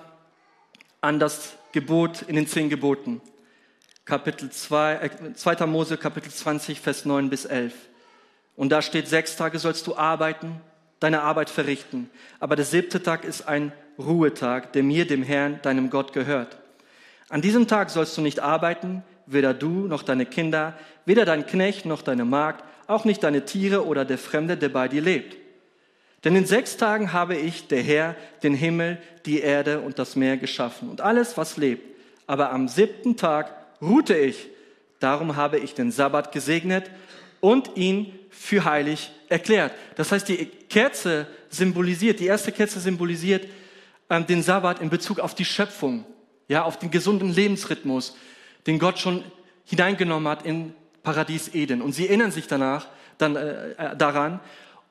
an 1.02 1.20
das 1.20 1.54
Gebot 1.72 2.22
in 2.24 2.36
den 2.36 2.48
zehn 2.48 2.70
Geboten. 2.70 3.22
Kapitel 4.06 4.50
2, 4.50 4.94
äh, 4.96 5.34
2. 5.34 5.66
Mose, 5.66 5.98
Kapitel 5.98 6.32
20, 6.32 6.80
Vers 6.80 7.06
9 7.06 7.30
bis 7.30 7.46
11. 7.46 7.74
Und 8.56 8.70
da 8.70 8.82
steht, 8.82 9.08
sechs 9.08 9.36
Tage 9.36 9.60
sollst 9.60 9.88
du 9.88 9.96
arbeiten, 9.96 10.62
deine 11.00 11.22
Arbeit 11.22 11.50
verrichten. 11.50 12.10
Aber 12.40 12.56
der 12.56 12.66
siebte 12.66 13.02
Tag 13.02 13.24
ist 13.24 13.48
ein 13.48 13.72
Ruhetag, 13.98 14.74
der 14.74 14.84
mir, 14.84 15.08
dem 15.08 15.24
Herrn, 15.24 15.62
deinem 15.62 15.90
Gott 15.90 16.14
gehört. 16.14 16.58
An 17.30 17.42
diesem 17.42 17.68
Tag 17.68 17.90
sollst 17.90 18.18
du 18.18 18.22
nicht 18.22 18.40
arbeiten, 18.40 19.04
weder 19.26 19.54
du 19.54 19.88
noch 19.88 20.04
deine 20.04 20.26
Kinder, 20.26 20.78
weder 21.06 21.26
dein 21.26 21.46
Knecht 21.46 21.86
noch 21.86 22.02
deine 22.02 22.26
Magd, 22.26 22.64
auch 22.88 23.06
nicht 23.06 23.24
deine 23.24 23.46
Tiere 23.46 23.86
oder 23.86 24.06
der 24.06 24.18
Fremde, 24.18 24.58
der 24.58 24.70
bei 24.70 24.88
dir 24.88 25.02
lebt. 25.02 25.38
Denn 26.24 26.36
in 26.36 26.46
sechs 26.46 26.78
Tagen 26.78 27.12
habe 27.12 27.36
ich, 27.36 27.68
der 27.68 27.82
Herr, 27.82 28.16
den 28.44 28.54
Himmel, 28.54 28.98
die 29.26 29.42
Erde 29.42 29.82
und 29.82 30.00
das 30.00 30.16
Meer 30.16 30.38
geschaffen 30.38 30.90
und 30.90 31.02
alles, 31.02 31.38
was 31.38 31.58
lebt. 31.58 31.84
Aber 32.28 32.52
am 32.52 32.68
siebten 32.68 33.18
Tag 33.18 33.54
ruhte 33.82 34.18
ich. 34.18 34.48
Darum 35.00 35.36
habe 35.36 35.60
ich 35.60 35.74
den 35.74 35.92
Sabbat 35.92 36.32
gesegnet 36.32 36.90
und 37.42 37.76
ihn 37.76 38.18
für 38.30 38.64
heilig 38.64 39.12
erklärt. 39.28 39.74
Das 39.96 40.14
heißt, 40.14 40.30
die 40.30 40.46
Kerze 40.46 41.28
symbolisiert, 41.50 42.22
die 42.22 42.28
erste 42.28 42.54
Kerze 42.54 42.80
symbolisiert 42.80 43.46
ähm, 44.10 44.26
den 44.26 44.42
Sabbat 44.42 44.82
in 44.82 44.90
Bezug 44.90 45.20
auf 45.20 45.36
die 45.36 45.46
Schöpfung, 45.46 46.06
ja, 46.48 46.64
auf 46.64 46.80
den 46.80 46.90
gesunden 46.90 47.34
Lebensrhythmus, 47.34 48.16
den 48.68 48.80
Gott 48.80 49.00
schon 49.00 49.24
hineingenommen 49.66 50.28
hat 50.28 50.46
in 50.46 50.74
Paradies 51.04 51.54
Eden. 51.54 51.82
Und 51.82 51.94
sie 51.94 52.08
erinnern 52.08 52.32
sich 52.32 52.48
danach, 52.48 52.88
dann, 53.18 53.36
äh, 53.36 53.72
äh 53.72 53.96
daran. 53.96 54.40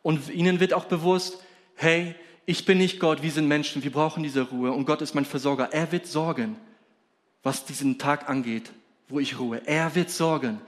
Und 0.03 0.29
ihnen 0.31 0.61
wird 0.61 0.75
auch 0.75 0.85
bewusst, 0.85 1.39
hey, 1.75 2.15
ich 2.45 2.65
bin 2.65 2.79
nicht 2.79 2.99
Gott, 2.99 3.23
wir 3.23 3.31
sind 3.31 3.47
Menschen, 3.47 3.83
wir 3.85 3.93
brauchen 3.93 4.23
diese 4.23 4.43
Ruhe 4.43 4.73
und 4.73 4.85
Gott 4.85 5.01
ist 5.01 5.15
mein 5.15 5.25
Versorger. 5.25 5.73
Er 5.73 5.93
wird 5.93 6.07
sorgen, 6.07 6.57
was 7.43 7.65
diesen 7.65 7.99
Tag 7.99 8.29
angeht, 8.29 8.73
wo 9.09 9.21
ich 9.21 9.39
ruhe. 9.39 9.63
Er 9.67 9.95
wird 9.95 10.11
sorgen. 10.11 10.61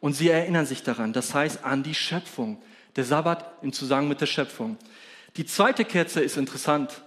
Und 0.00 0.14
sie 0.14 0.30
erinnern 0.30 0.64
sich 0.64 0.82
daran, 0.82 1.12
das 1.12 1.34
heißt 1.34 1.64
an 1.64 1.82
die 1.82 1.94
Schöpfung. 1.94 2.62
Der 2.96 3.04
Sabbat 3.04 3.44
im 3.62 3.72
Zusammenhang 3.72 4.08
mit 4.08 4.20
der 4.20 4.26
Schöpfung. 4.26 4.76
Die 5.36 5.46
zweite 5.46 5.84
Kerze 5.84 6.20
ist 6.20 6.36
interessant. 6.36 7.02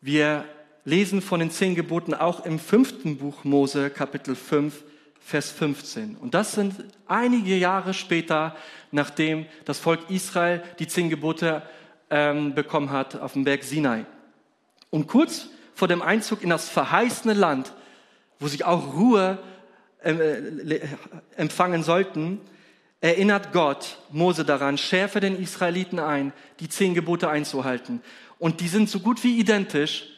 Wir 0.00 0.44
lesen 0.84 1.22
von 1.22 1.40
den 1.40 1.50
zehn 1.50 1.74
Geboten 1.74 2.14
auch 2.14 2.44
im 2.44 2.58
fünften 2.58 3.16
Buch 3.16 3.44
Mose, 3.44 3.90
Kapitel 3.90 4.36
5, 4.36 4.84
Vers 5.20 5.50
15. 5.50 6.16
Und 6.16 6.34
das 6.34 6.52
sind 6.52 6.84
einige 7.06 7.56
Jahre 7.56 7.94
später, 7.94 8.54
nachdem 8.90 9.46
das 9.64 9.78
Volk 9.78 10.10
Israel 10.10 10.62
die 10.78 10.86
zehn 10.86 11.08
Gebote 11.08 11.62
ähm, 12.10 12.54
bekommen 12.54 12.90
hat 12.90 13.16
auf 13.16 13.32
dem 13.32 13.44
Berg 13.44 13.64
Sinai. 13.64 14.04
Und 14.90 15.06
kurz 15.06 15.48
vor 15.74 15.88
dem 15.88 16.02
Einzug 16.02 16.42
in 16.42 16.50
das 16.50 16.68
verheißene 16.68 17.32
Land, 17.32 17.72
wo 18.38 18.46
sich 18.46 18.64
auch 18.64 18.94
Ruhe 18.94 19.38
ähm, 20.02 20.20
äh, 20.20 20.80
empfangen 21.36 21.82
sollten, 21.82 22.40
erinnert 23.00 23.52
Gott 23.52 23.98
Mose 24.10 24.44
daran, 24.44 24.76
schärfe 24.76 25.20
den 25.20 25.40
Israeliten 25.40 25.98
ein, 25.98 26.32
die 26.60 26.68
zehn 26.68 26.94
Gebote 26.94 27.30
einzuhalten. 27.30 28.02
Und 28.38 28.60
die 28.60 28.68
sind 28.68 28.90
so 28.90 29.00
gut 29.00 29.24
wie 29.24 29.38
identisch 29.38 30.13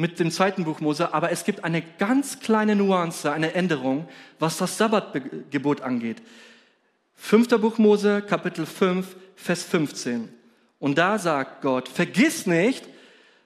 mit 0.00 0.18
dem 0.18 0.30
zweiten 0.30 0.64
Buch 0.64 0.80
Mose, 0.80 1.12
aber 1.12 1.30
es 1.30 1.44
gibt 1.44 1.62
eine 1.62 1.82
ganz 1.82 2.40
kleine 2.40 2.74
Nuance, 2.74 3.30
eine 3.30 3.52
Änderung, 3.52 4.08
was 4.38 4.56
das 4.56 4.78
Sabbatgebot 4.78 5.82
angeht. 5.82 6.22
Fünfter 7.14 7.58
Buch 7.58 7.76
Mose, 7.76 8.22
Kapitel 8.22 8.64
5, 8.64 9.14
Vers 9.36 9.62
15. 9.62 10.30
Und 10.78 10.96
da 10.96 11.18
sagt 11.18 11.60
Gott, 11.60 11.86
vergiss 11.86 12.46
nicht, 12.46 12.88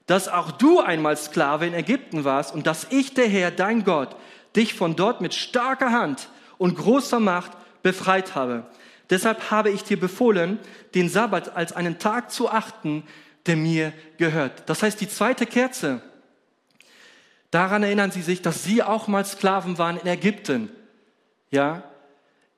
dass 0.06 0.28
auch 0.28 0.52
du 0.52 0.78
einmal 0.78 1.16
Sklave 1.16 1.66
in 1.66 1.74
Ägypten 1.74 2.22
warst 2.22 2.54
und 2.54 2.68
dass 2.68 2.86
ich, 2.90 3.14
der 3.14 3.26
Herr, 3.26 3.50
dein 3.50 3.82
Gott, 3.82 4.14
dich 4.54 4.74
von 4.74 4.94
dort 4.94 5.20
mit 5.20 5.34
starker 5.34 5.90
Hand 5.90 6.28
und 6.56 6.76
großer 6.76 7.18
Macht 7.18 7.50
befreit 7.82 8.36
habe. 8.36 8.64
Deshalb 9.10 9.50
habe 9.50 9.70
ich 9.70 9.82
dir 9.82 9.98
befohlen, 9.98 10.60
den 10.94 11.08
Sabbat 11.08 11.56
als 11.56 11.72
einen 11.72 11.98
Tag 11.98 12.30
zu 12.30 12.48
achten, 12.48 13.02
der 13.46 13.56
mir 13.56 13.92
gehört. 14.18 14.62
Das 14.66 14.84
heißt, 14.84 15.00
die 15.00 15.08
zweite 15.08 15.46
Kerze, 15.46 16.00
daran 17.54 17.82
erinnern 17.84 18.10
sie 18.10 18.22
sich, 18.22 18.42
dass 18.42 18.64
sie 18.64 18.82
auch 18.82 19.06
mal 19.06 19.24
Sklaven 19.24 19.78
waren 19.78 19.96
in 19.96 20.06
Ägypten. 20.06 20.70
Ja, 21.50 21.84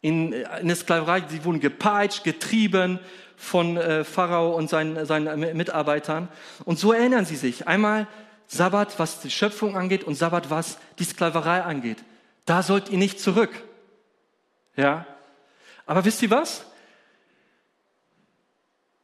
in, 0.00 0.32
in 0.32 0.68
der 0.68 0.76
Sklaverei, 0.76 1.24
sie 1.28 1.44
wurden 1.44 1.60
gepeitscht, 1.60 2.24
getrieben 2.24 2.98
von 3.36 3.76
äh, 3.76 4.04
Pharao 4.04 4.54
und 4.54 4.70
seinen, 4.70 5.04
seinen 5.04 5.56
Mitarbeitern. 5.56 6.28
Und 6.64 6.78
so 6.78 6.92
erinnern 6.92 7.26
sie 7.26 7.36
sich. 7.36 7.66
Einmal 7.66 8.06
Sabbat, 8.46 8.98
was 8.98 9.20
die 9.20 9.30
Schöpfung 9.30 9.76
angeht 9.76 10.04
und 10.04 10.14
Sabbat, 10.14 10.48
was 10.48 10.78
die 10.98 11.04
Sklaverei 11.04 11.62
angeht. 11.62 11.98
Da 12.44 12.62
sollt 12.62 12.88
ihr 12.88 12.98
nicht 12.98 13.20
zurück. 13.20 13.50
Ja. 14.76 15.06
Aber 15.84 16.04
wisst 16.04 16.22
ihr 16.22 16.30
was? 16.30 16.64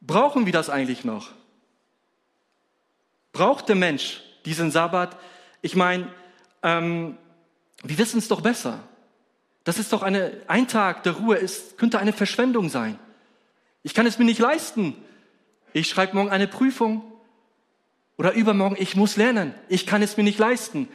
Brauchen 0.01 0.45
wir 0.45 0.53
das 0.53 0.69
eigentlich 0.69 1.03
noch? 1.03 1.31
Braucht 3.31 3.69
der 3.69 3.75
Mensch 3.75 4.21
diesen 4.45 4.71
Sabbat? 4.71 5.17
Ich 5.63 5.75
meine, 5.75 6.07
ähm, 6.61 7.17
wir 7.83 7.97
wissen 7.97 8.19
es 8.19 8.27
doch 8.27 8.41
besser. 8.41 8.79
Das 9.63 9.79
ist 9.79 9.93
doch 9.93 10.03
eine, 10.03 10.33
ein 10.47 10.67
Tag 10.67 11.03
der 11.03 11.13
Ruhe 11.13 11.37
ist, 11.37 11.77
könnte 11.77 11.99
eine 11.99 12.11
Verschwendung 12.11 12.69
sein. 12.69 12.99
Ich 13.81 13.93
kann 13.93 14.05
es 14.05 14.19
mir 14.19 14.25
nicht 14.25 14.39
leisten. 14.39 14.93
Ich 15.71 15.89
schreibe 15.89 16.15
morgen 16.15 16.29
eine 16.29 16.47
Prüfung 16.47 17.01
oder 18.17 18.33
übermorgen, 18.33 18.75
ich 18.77 18.97
muss 18.97 19.15
lernen. 19.15 19.55
Ich 19.69 19.87
kann 19.87 20.01
es 20.01 20.17
mir 20.17 20.23
nicht 20.23 20.37
leisten. 20.37 20.89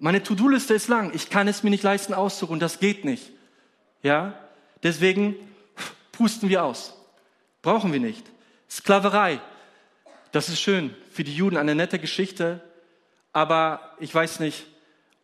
Meine 0.00 0.22
To-Do-Liste 0.22 0.74
ist 0.74 0.88
lang. 0.88 1.12
Ich 1.14 1.30
kann 1.30 1.46
es 1.46 1.62
mir 1.62 1.70
nicht 1.70 1.84
leisten 1.84 2.12
auszuruhen. 2.12 2.58
Das 2.58 2.80
geht 2.80 3.04
nicht. 3.04 3.30
Ja? 4.02 4.34
Deswegen 4.82 5.36
pusten 6.10 6.48
wir 6.48 6.64
aus. 6.64 6.94
Brauchen 7.62 7.92
wir 7.92 8.00
nicht. 8.00 8.26
Sklaverei. 8.68 9.40
Das 10.32 10.48
ist 10.48 10.60
schön. 10.60 10.94
Für 11.12 11.22
die 11.22 11.34
Juden 11.34 11.56
eine 11.56 11.76
nette 11.76 12.00
Geschichte. 12.00 12.60
Aber 13.38 13.94
ich 14.00 14.12
weiß 14.12 14.40
nicht, 14.40 14.66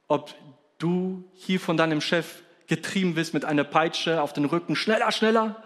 ob 0.07 0.33
du 0.79 1.29
hier 1.35 1.59
von 1.59 1.77
deinem 1.77 2.01
Chef 2.01 2.45
getrieben 2.69 3.17
wirst 3.17 3.35
mit 3.35 3.45
einer 3.45 3.65
Peitsche 3.65 4.23
auf 4.23 4.33
den 4.33 4.45
Rücken. 4.45 4.77
Schneller, 4.77 5.11
schneller. 5.11 5.61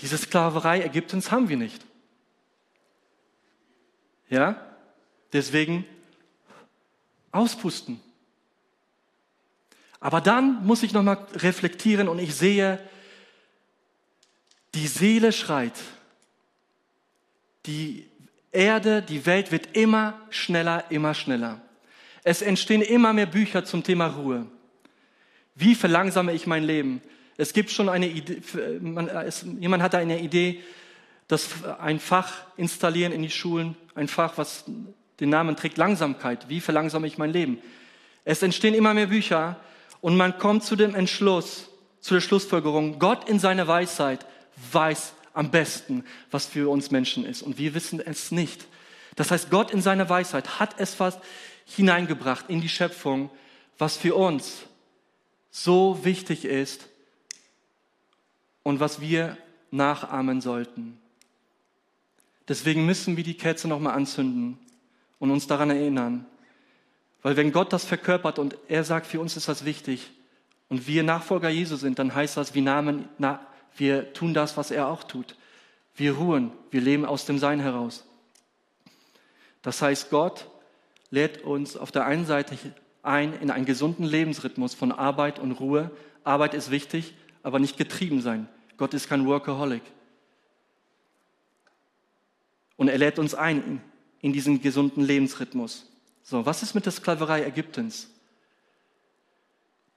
Diese 0.00 0.18
Sklaverei 0.18 0.82
Ägyptens 0.82 1.30
haben 1.30 1.48
wir 1.48 1.56
nicht. 1.56 1.84
Ja? 4.28 4.60
Deswegen 5.32 5.84
auspusten. 7.30 8.00
Aber 10.00 10.20
dann 10.20 10.66
muss 10.66 10.82
ich 10.82 10.92
nochmal 10.92 11.24
reflektieren 11.34 12.08
und 12.08 12.18
ich 12.18 12.34
sehe, 12.34 12.80
die 14.74 14.88
Seele 14.88 15.30
schreit. 15.30 15.78
Die 17.66 18.10
Erde, 18.52 19.02
die 19.02 19.26
Welt 19.26 19.52
wird 19.52 19.76
immer 19.76 20.18
schneller, 20.30 20.84
immer 20.90 21.14
schneller. 21.14 21.60
Es 22.24 22.42
entstehen 22.42 22.82
immer 22.82 23.12
mehr 23.12 23.26
Bücher 23.26 23.64
zum 23.64 23.82
Thema 23.82 24.06
Ruhe. 24.06 24.46
Wie 25.54 25.74
verlangsame 25.74 26.32
ich 26.32 26.46
mein 26.46 26.64
Leben? 26.64 27.02
Es 27.36 27.52
gibt 27.52 27.70
schon 27.70 27.88
eine 27.88 28.08
Idee, 28.08 28.40
man, 28.80 29.08
es, 29.08 29.44
jemand 29.60 29.82
hat 29.82 29.94
eine 29.94 30.20
Idee, 30.20 30.62
dass 31.28 31.64
ein 31.78 32.00
Fach 32.00 32.32
installieren 32.56 33.12
in 33.12 33.22
die 33.22 33.30
Schulen, 33.30 33.76
ein 33.94 34.08
Fach, 34.08 34.38
was 34.38 34.64
den 35.20 35.30
Namen 35.30 35.56
trägt 35.56 35.76
Langsamkeit. 35.76 36.48
Wie 36.48 36.60
verlangsame 36.60 37.06
ich 37.06 37.18
mein 37.18 37.32
Leben? 37.32 37.58
Es 38.24 38.42
entstehen 38.42 38.74
immer 38.74 38.94
mehr 38.94 39.06
Bücher 39.06 39.56
und 40.00 40.16
man 40.16 40.38
kommt 40.38 40.64
zu 40.64 40.74
dem 40.74 40.94
Entschluss, 40.94 41.68
zu 42.00 42.14
der 42.14 42.20
Schlussfolgerung, 42.20 42.98
Gott 42.98 43.28
in 43.28 43.38
seiner 43.38 43.66
Weisheit 43.66 44.26
weiß 44.72 45.14
am 45.38 45.50
besten, 45.50 46.04
was 46.30 46.46
für 46.46 46.70
uns 46.70 46.90
Menschen 46.90 47.24
ist 47.24 47.42
und 47.42 47.58
wir 47.58 47.74
wissen 47.74 48.00
es 48.00 48.30
nicht. 48.30 48.66
Das 49.16 49.30
heißt, 49.30 49.50
Gott 49.50 49.70
in 49.70 49.80
seiner 49.80 50.08
Weisheit 50.08 50.60
hat 50.60 50.78
es 50.78 50.98
was 51.00 51.18
hineingebracht 51.64 52.46
in 52.48 52.60
die 52.60 52.68
Schöpfung, 52.68 53.30
was 53.78 53.96
für 53.96 54.14
uns 54.14 54.64
so 55.50 56.04
wichtig 56.04 56.44
ist, 56.44 56.88
und 58.68 58.80
was 58.80 59.00
wir 59.00 59.38
nachahmen 59.70 60.42
sollten. 60.42 60.98
Deswegen 62.48 62.84
müssen 62.84 63.16
wir 63.16 63.24
die 63.24 63.38
Kerze 63.38 63.66
nochmal 63.66 63.94
anzünden 63.94 64.58
und 65.18 65.30
uns 65.30 65.46
daran 65.46 65.70
erinnern. 65.70 66.26
Weil 67.22 67.38
wenn 67.38 67.50
Gott 67.50 67.72
das 67.72 67.86
verkörpert 67.86 68.38
und 68.38 68.58
er 68.68 68.84
sagt, 68.84 69.06
für 69.06 69.20
uns 69.20 69.38
ist 69.38 69.48
das 69.48 69.64
wichtig 69.64 70.10
und 70.68 70.86
wir 70.86 71.02
Nachfolger 71.02 71.48
Jesu 71.48 71.76
sind, 71.76 71.98
dann 71.98 72.14
heißt 72.14 72.36
das, 72.36 72.54
wir, 72.54 72.60
nahmen, 72.60 73.08
na, 73.16 73.40
wir 73.76 74.12
tun 74.12 74.34
das, 74.34 74.56
was 74.56 74.70
er 74.70 74.88
auch 74.88 75.04
tut. 75.04 75.36
Wir 75.94 76.14
ruhen, 76.14 76.52
wir 76.70 76.80
leben 76.80 77.04
aus 77.04 77.24
dem 77.26 77.38
Sein 77.38 77.60
heraus. 77.60 78.04
Das 79.62 79.82
heißt, 79.82 80.10
Gott 80.10 80.48
lädt 81.10 81.42
uns 81.42 81.76
auf 81.76 81.90
der 81.90 82.06
einen 82.06 82.26
Seite 82.26 82.56
ein 83.02 83.32
in 83.40 83.50
einen 83.50 83.64
gesunden 83.64 84.04
Lebensrhythmus 84.04 84.74
von 84.74 84.92
Arbeit 84.92 85.38
und 85.38 85.52
Ruhe. 85.52 85.90
Arbeit 86.24 86.54
ist 86.54 86.70
wichtig, 86.70 87.14
aber 87.42 87.58
nicht 87.58 87.76
getrieben 87.76 88.20
sein. 88.20 88.48
Gott 88.76 88.94
ist 88.94 89.08
kein 89.08 89.26
Workaholic. 89.26 89.82
Und 92.76 92.88
er 92.88 92.98
lädt 92.98 93.18
uns 93.18 93.34
ein 93.34 93.82
in 94.20 94.32
diesen 94.32 94.62
gesunden 94.62 95.02
Lebensrhythmus. 95.02 95.86
So, 96.22 96.46
was 96.46 96.62
ist 96.62 96.74
mit 96.74 96.84
der 96.84 96.92
Sklaverei 96.92 97.44
Ägyptens? 97.44 98.10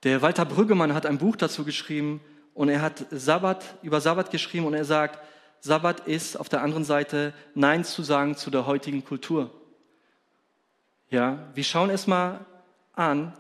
Der 0.04 0.22
Walter 0.24 0.46
Brüggemann 0.46 0.94
hat 0.94 1.06
ein 1.06 1.20
Buch 1.20 1.36
dazu 1.36 1.64
geschrieben 1.64 2.22
und 2.54 2.70
er 2.70 2.82
hat 2.82 3.06
Sabbat, 3.12 3.64
über 3.82 4.02
Sabbat 4.02 4.32
geschrieben 4.32 4.66
und 4.66 4.74
er 4.74 4.86
sagt, 4.86 5.20
Sabbat 5.62 6.08
ist 6.08 6.36
auf 6.36 6.50
der 6.50 6.62
anderen 6.62 6.84
Seite 6.84 7.34
Nein 7.54 7.84
zu 7.86 8.04
sagen 8.04 8.36
zu 8.36 8.50
der 8.50 8.66
heutigen 8.66 9.04
Kultur. 9.06 9.52
Ja, 11.10 11.50
wir 11.54 11.64
schauen 11.64 11.90
es 11.90 12.08
mal 12.08 12.46
an, 12.94 13.34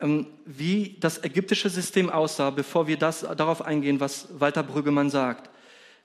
ähm, 0.00 0.26
wie 0.46 0.96
das 1.00 1.22
ägyptische 1.24 1.68
System 1.68 2.08
aussah, 2.08 2.50
bevor 2.50 2.86
wir 2.86 2.96
das, 2.96 3.20
darauf 3.20 3.62
eingehen, 3.62 4.00
was 4.00 4.28
Walter 4.38 4.62
Brüggemann 4.62 5.10
sagt. 5.10 5.50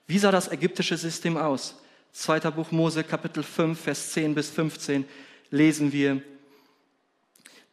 Wie 0.08 0.18
sah 0.18 0.32
das 0.32 0.52
ägyptische 0.52 0.98
System 0.98 1.38
aus? 1.38 1.80
Zweiter 2.12 2.52
Buch 2.52 2.72
Mose, 2.72 3.04
Kapitel 3.04 3.44
5, 3.44 3.80
Vers 3.80 4.12
10 4.12 4.36
bis 4.36 4.50
15 4.50 5.06
lesen 5.52 5.92
wir. 5.94 6.22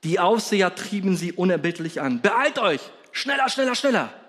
Die 0.04 0.18
Aufseher 0.18 0.74
trieben 0.74 1.16
sie 1.16 1.32
unerbittlich 1.32 2.00
an. 2.00 2.22
Beeilt 2.22 2.58
euch! 2.58 2.80
Schneller, 3.12 3.48
schneller, 3.48 3.74
schneller! 3.74 4.19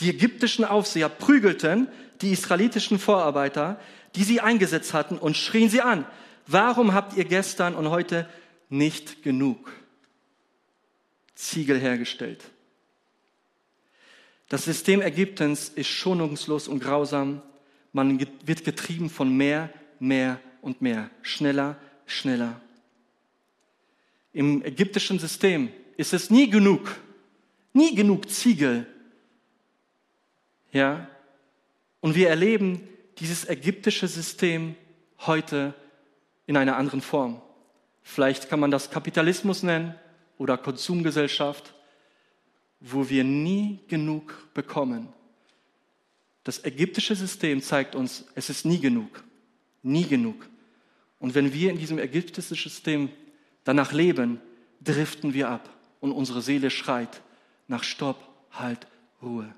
Die 0.00 0.10
ägyptischen 0.10 0.64
Aufseher 0.64 1.08
prügelten 1.08 1.88
die 2.20 2.32
israelitischen 2.32 2.98
Vorarbeiter, 2.98 3.80
die 4.14 4.24
sie 4.24 4.40
eingesetzt 4.40 4.94
hatten, 4.94 5.18
und 5.18 5.36
schrien 5.36 5.68
sie 5.68 5.80
an. 5.80 6.06
Warum 6.46 6.94
habt 6.94 7.16
ihr 7.16 7.24
gestern 7.24 7.74
und 7.74 7.90
heute 7.90 8.28
nicht 8.68 9.22
genug? 9.22 9.72
Ziegel 11.34 11.78
hergestellt. 11.78 12.44
Das 14.48 14.64
System 14.64 15.02
Ägyptens 15.02 15.68
ist 15.68 15.88
schonungslos 15.88 16.68
und 16.68 16.80
grausam. 16.80 17.42
Man 17.92 18.18
wird 18.44 18.64
getrieben 18.64 19.10
von 19.10 19.36
mehr, 19.36 19.70
mehr 20.00 20.40
und 20.62 20.80
mehr. 20.80 21.10
Schneller, 21.22 21.76
schneller. 22.06 22.60
Im 24.32 24.64
ägyptischen 24.64 25.18
System 25.18 25.68
ist 25.96 26.14
es 26.14 26.30
nie 26.30 26.48
genug, 26.48 26.96
nie 27.72 27.94
genug 27.94 28.30
Ziegel. 28.30 28.86
Ja? 30.72 31.08
Und 32.00 32.14
wir 32.14 32.28
erleben 32.28 32.86
dieses 33.18 33.48
ägyptische 33.48 34.06
System 34.06 34.74
heute 35.26 35.74
in 36.46 36.56
einer 36.56 36.76
anderen 36.76 37.00
Form. 37.00 37.42
Vielleicht 38.02 38.48
kann 38.48 38.60
man 38.60 38.70
das 38.70 38.90
Kapitalismus 38.90 39.62
nennen 39.62 39.94
oder 40.38 40.56
Konsumgesellschaft, 40.56 41.74
wo 42.80 43.08
wir 43.08 43.24
nie 43.24 43.80
genug 43.88 44.48
bekommen. 44.54 45.08
Das 46.44 46.64
ägyptische 46.64 47.16
System 47.16 47.60
zeigt 47.60 47.94
uns, 47.94 48.24
es 48.34 48.48
ist 48.48 48.64
nie 48.64 48.78
genug, 48.78 49.22
nie 49.82 50.04
genug. 50.04 50.48
Und 51.18 51.34
wenn 51.34 51.52
wir 51.52 51.70
in 51.70 51.78
diesem 51.78 51.98
ägyptischen 51.98 52.56
System 52.56 53.10
danach 53.64 53.92
leben, 53.92 54.40
driften 54.80 55.34
wir 55.34 55.50
ab 55.50 55.68
und 56.00 56.12
unsere 56.12 56.40
Seele 56.40 56.70
schreit 56.70 57.20
nach 57.66 57.82
Stopp, 57.82 58.26
Halt, 58.50 58.86
Ruhe. 59.22 59.54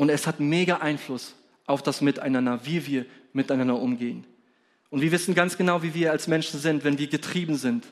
Und 0.00 0.08
es 0.08 0.26
hat 0.26 0.40
mega 0.40 0.78
Einfluss 0.78 1.34
auf 1.66 1.82
das 1.82 2.00
Miteinander, 2.00 2.64
wie 2.64 2.86
wir 2.86 3.04
miteinander 3.34 3.78
umgehen. 3.78 4.26
Und 4.88 5.02
wir 5.02 5.12
wissen 5.12 5.34
ganz 5.34 5.58
genau, 5.58 5.82
wie 5.82 5.92
wir 5.92 6.10
als 6.10 6.26
Menschen 6.26 6.58
sind, 6.58 6.84
wenn 6.84 6.96
wir 6.96 7.06
getrieben 7.06 7.56
sind. 7.56 7.86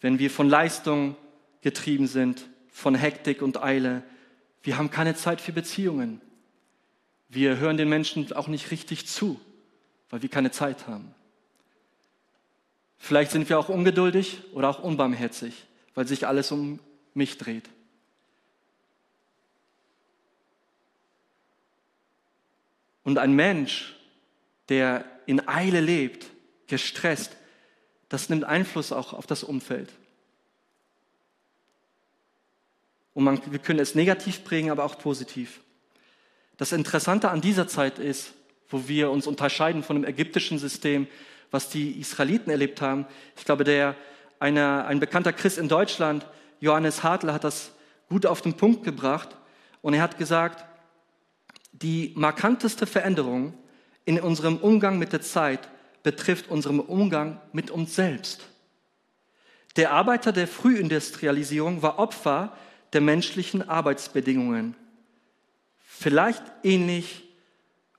Wenn 0.00 0.18
wir 0.18 0.28
von 0.28 0.48
Leistung 0.48 1.14
getrieben 1.60 2.08
sind, 2.08 2.48
von 2.70 2.96
Hektik 2.96 3.40
und 3.40 3.62
Eile. 3.62 4.02
Wir 4.64 4.78
haben 4.78 4.90
keine 4.90 5.14
Zeit 5.14 5.40
für 5.40 5.52
Beziehungen. 5.52 6.20
Wir 7.28 7.58
hören 7.58 7.76
den 7.76 7.88
Menschen 7.88 8.32
auch 8.32 8.48
nicht 8.48 8.72
richtig 8.72 9.06
zu, 9.06 9.40
weil 10.10 10.22
wir 10.22 10.28
keine 10.28 10.50
Zeit 10.50 10.88
haben. 10.88 11.14
Vielleicht 12.98 13.30
sind 13.30 13.48
wir 13.48 13.60
auch 13.60 13.68
ungeduldig 13.68 14.42
oder 14.54 14.70
auch 14.70 14.82
unbarmherzig, 14.82 15.66
weil 15.94 16.08
sich 16.08 16.26
alles 16.26 16.50
um 16.50 16.80
mich 17.14 17.38
dreht. 17.38 17.70
Und 23.06 23.18
ein 23.18 23.34
Mensch, 23.34 23.94
der 24.68 25.04
in 25.26 25.46
Eile 25.46 25.80
lebt, 25.80 26.26
gestresst, 26.66 27.36
das 28.08 28.28
nimmt 28.28 28.42
Einfluss 28.42 28.90
auch 28.90 29.12
auf 29.12 29.28
das 29.28 29.44
Umfeld. 29.44 29.92
Und 33.14 33.22
man, 33.22 33.40
wir 33.46 33.60
können 33.60 33.78
es 33.78 33.94
negativ 33.94 34.42
prägen, 34.42 34.72
aber 34.72 34.82
auch 34.82 34.98
positiv. 34.98 35.60
Das 36.56 36.72
Interessante 36.72 37.30
an 37.30 37.40
dieser 37.40 37.68
Zeit 37.68 38.00
ist, 38.00 38.34
wo 38.70 38.88
wir 38.88 39.12
uns 39.12 39.28
unterscheiden 39.28 39.84
von 39.84 39.94
dem 39.94 40.04
ägyptischen 40.04 40.58
System, 40.58 41.06
was 41.52 41.68
die 41.68 42.00
Israeliten 42.00 42.50
erlebt 42.50 42.80
haben. 42.80 43.06
Ich 43.36 43.44
glaube, 43.44 43.62
der, 43.62 43.94
eine, 44.40 44.84
ein 44.84 44.98
bekannter 44.98 45.32
Christ 45.32 45.58
in 45.58 45.68
Deutschland, 45.68 46.26
Johannes 46.58 47.04
Hartl, 47.04 47.32
hat 47.32 47.44
das 47.44 47.70
gut 48.08 48.26
auf 48.26 48.42
den 48.42 48.54
Punkt 48.54 48.82
gebracht. 48.82 49.36
Und 49.80 49.94
er 49.94 50.02
hat 50.02 50.18
gesagt, 50.18 50.64
die 51.82 52.12
markanteste 52.16 52.86
Veränderung 52.86 53.54
in 54.04 54.20
unserem 54.20 54.56
Umgang 54.58 54.98
mit 54.98 55.12
der 55.12 55.20
Zeit 55.20 55.68
betrifft 56.02 56.48
unseren 56.48 56.80
Umgang 56.80 57.40
mit 57.52 57.70
uns 57.70 57.94
selbst. 57.94 58.46
Der 59.76 59.92
Arbeiter 59.92 60.32
der 60.32 60.48
Frühindustrialisierung 60.48 61.82
war 61.82 61.98
Opfer 61.98 62.56
der 62.92 63.00
menschlichen 63.00 63.68
Arbeitsbedingungen. 63.68 64.74
Vielleicht 65.84 66.42
ähnlich, 66.62 67.24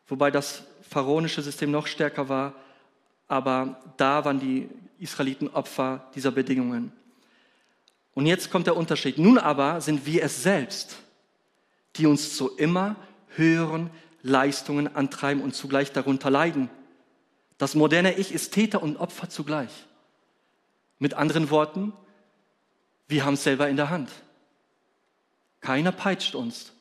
wobei 0.08 0.32
das 0.32 0.64
pharaonische 0.82 1.42
System 1.42 1.70
noch 1.72 1.88
stärker 1.88 2.30
war, 2.30 2.54
aber 3.28 3.82
da 3.98 4.24
waren 4.26 4.40
die 4.40 4.70
Israeliten 5.00 5.50
Opfer 5.50 6.10
dieser 6.16 6.32
Bedingungen. 6.32 6.92
Und 8.14 8.26
jetzt 8.26 8.50
kommt 8.50 8.66
der 8.66 8.78
Unterschied. 8.78 9.20
Nun 9.20 9.38
aber 9.38 9.82
sind 9.82 10.06
wir 10.06 10.24
es 10.24 10.42
selbst, 10.42 10.98
die 11.98 12.08
uns 12.08 12.36
zu 12.36 12.56
immer 12.56 12.96
höheren 13.38 13.90
Leistungen 14.24 14.96
antreiben 14.96 15.42
und 15.42 15.56
zugleich 15.56 15.92
darunter 15.92 16.30
leiden. 16.30 16.70
Das 17.58 17.76
moderne 17.76 18.18
Ich 18.18 18.32
ist 18.32 18.54
Täter 18.54 18.84
und 18.84 18.98
Opfer 18.98 19.30
zugleich. 19.30 19.72
Mit 21.00 21.14
anderen 21.14 21.50
Worten, 21.50 21.94
wir 23.08 23.26
haben 23.26 23.36
es 23.36 23.44
selber 23.44 23.70
in 23.70 23.78
der 23.78 23.90
Hand. 23.90 24.10
Keiner 25.62 25.92
peitscht 25.92 26.36
uns 26.36 26.74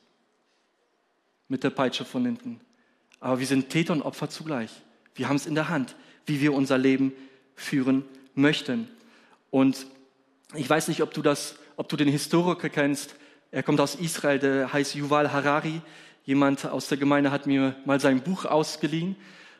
mit 1.48 1.64
der 1.64 1.70
Peitsche 1.70 2.04
von 2.04 2.24
hinten. 2.24 2.60
Aber 3.20 3.38
wir 3.38 3.46
sind 3.46 3.70
Täter 3.70 3.92
und 3.92 4.02
Opfer 4.02 4.28
zugleich. 4.28 4.70
Wir 5.14 5.28
haben 5.28 5.36
es 5.36 5.46
in 5.46 5.54
der 5.54 5.68
Hand, 5.68 5.96
wie 6.26 6.40
wir 6.40 6.52
unser 6.52 6.78
Leben 6.78 7.12
führen 7.54 8.04
möchten. 8.34 8.88
Und 9.50 9.86
ich 10.54 10.68
weiß 10.68 10.88
nicht, 10.88 11.02
ob 11.02 11.14
du 11.14 11.22
das, 11.22 11.56
ob 11.76 11.88
du 11.88 11.96
den 11.96 12.08
Historiker 12.08 12.68
kennst. 12.68 13.14
Er 13.50 13.62
kommt 13.62 13.80
aus 13.80 13.94
Israel, 13.94 14.38
der 14.38 14.72
heißt 14.72 14.94
Yuval 14.94 15.32
Harari. 15.32 15.80
Jemand 16.26 16.66
aus 16.66 16.88
der 16.88 16.98
Gemeinde 16.98 17.30
hat 17.30 17.46
mir 17.46 17.76
mal 17.84 18.00
sein 18.00 18.20
Buch 18.20 18.46
ausgeliehen 18.46 19.14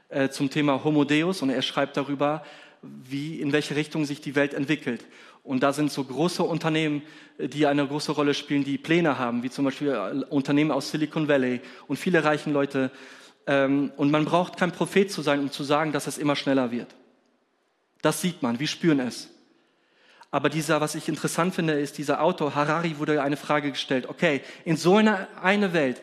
äh, 0.08 0.30
zum 0.30 0.50
Thema 0.50 0.82
Homo 0.82 1.04
Deus 1.04 1.40
und 1.40 1.50
er 1.50 1.62
schreibt 1.62 1.96
darüber, 1.96 2.44
wie, 2.82 3.40
in 3.40 3.52
welche 3.52 3.76
Richtung 3.76 4.04
sich 4.04 4.20
die 4.20 4.34
Welt 4.34 4.52
entwickelt. 4.52 5.04
Und 5.44 5.62
da 5.62 5.72
sind 5.72 5.92
so 5.92 6.02
große 6.02 6.42
Unternehmen, 6.42 7.02
äh, 7.38 7.46
die 7.46 7.66
eine 7.66 7.86
große 7.86 8.10
Rolle 8.10 8.34
spielen, 8.34 8.64
die 8.64 8.78
Pläne 8.78 9.16
haben, 9.16 9.44
wie 9.44 9.50
zum 9.50 9.64
Beispiel 9.64 9.90
äh, 9.90 10.24
Unternehmen 10.24 10.72
aus 10.72 10.90
Silicon 10.90 11.28
Valley 11.28 11.60
und 11.86 11.98
viele 11.98 12.24
reichen 12.24 12.52
Leute. 12.52 12.90
Ähm, 13.46 13.92
und 13.96 14.10
man 14.10 14.24
braucht 14.24 14.56
kein 14.56 14.72
Prophet 14.72 15.08
zu 15.08 15.22
sein, 15.22 15.38
um 15.38 15.52
zu 15.52 15.62
sagen, 15.62 15.92
dass 15.92 16.08
es 16.08 16.18
immer 16.18 16.34
schneller 16.34 16.72
wird. 16.72 16.96
Das 18.02 18.20
sieht 18.20 18.42
man, 18.42 18.58
wir 18.58 18.66
spüren 18.66 18.98
es. 18.98 19.30
Aber 20.32 20.48
dieser, 20.48 20.80
was 20.80 20.96
ich 20.96 21.08
interessant 21.08 21.54
finde, 21.54 21.74
ist, 21.74 21.96
dieser 21.96 22.20
Autor 22.20 22.56
Harari 22.56 22.98
wurde 22.98 23.22
eine 23.22 23.36
Frage 23.36 23.70
gestellt. 23.70 24.08
Okay, 24.08 24.40
in 24.64 24.76
so 24.76 24.96
einer 24.96 25.28
eine 25.40 25.72
Welt, 25.72 26.02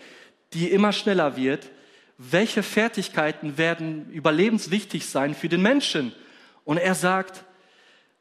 die 0.53 0.71
immer 0.71 0.91
schneller 0.91 1.35
wird, 1.35 1.69
welche 2.17 2.63
Fertigkeiten 2.63 3.57
werden 3.57 4.09
überlebenswichtig 4.11 5.07
sein 5.07 5.35
für 5.35 5.49
den 5.49 5.61
Menschen? 5.61 6.13
Und 6.63 6.77
er 6.77 6.95
sagt, 6.95 7.43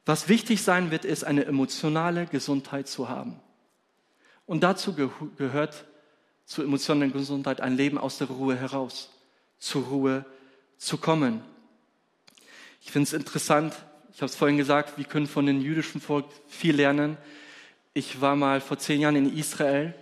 was 0.04 0.28
wichtig 0.28 0.62
sein 0.62 0.90
wird, 0.90 1.04
ist 1.04 1.24
eine 1.24 1.44
emotionale 1.44 2.26
Gesundheit 2.26 2.88
zu 2.88 3.08
haben. 3.08 3.38
Und 4.46 4.62
dazu 4.62 4.94
ge 4.94 5.08
gehört 5.36 5.84
zur 6.44 6.64
emotionalen 6.64 7.12
Gesundheit 7.12 7.60
ein 7.60 7.76
Leben 7.76 7.98
aus 7.98 8.18
der 8.18 8.26
Ruhe 8.26 8.56
heraus, 8.56 9.10
zur 9.58 9.84
Ruhe 9.84 10.24
zu 10.76 10.98
kommen. 10.98 11.40
Ich 12.80 12.90
finde 12.90 13.06
es 13.06 13.12
interessant, 13.12 13.74
ich 14.12 14.18
habe 14.18 14.26
es 14.26 14.34
vorhin 14.34 14.56
gesagt, 14.56 14.98
wir 14.98 15.04
können 15.04 15.28
von 15.28 15.46
den 15.46 15.60
jüdischen 15.60 16.00
Volk 16.00 16.26
viel 16.48 16.74
lernen. 16.76 17.16
Ich 17.94 18.20
war 18.20 18.36
mal 18.36 18.60
vor 18.60 18.78
zehn 18.78 19.00
Jahren 19.00 19.16
in 19.16 19.38
Israel 19.38 19.94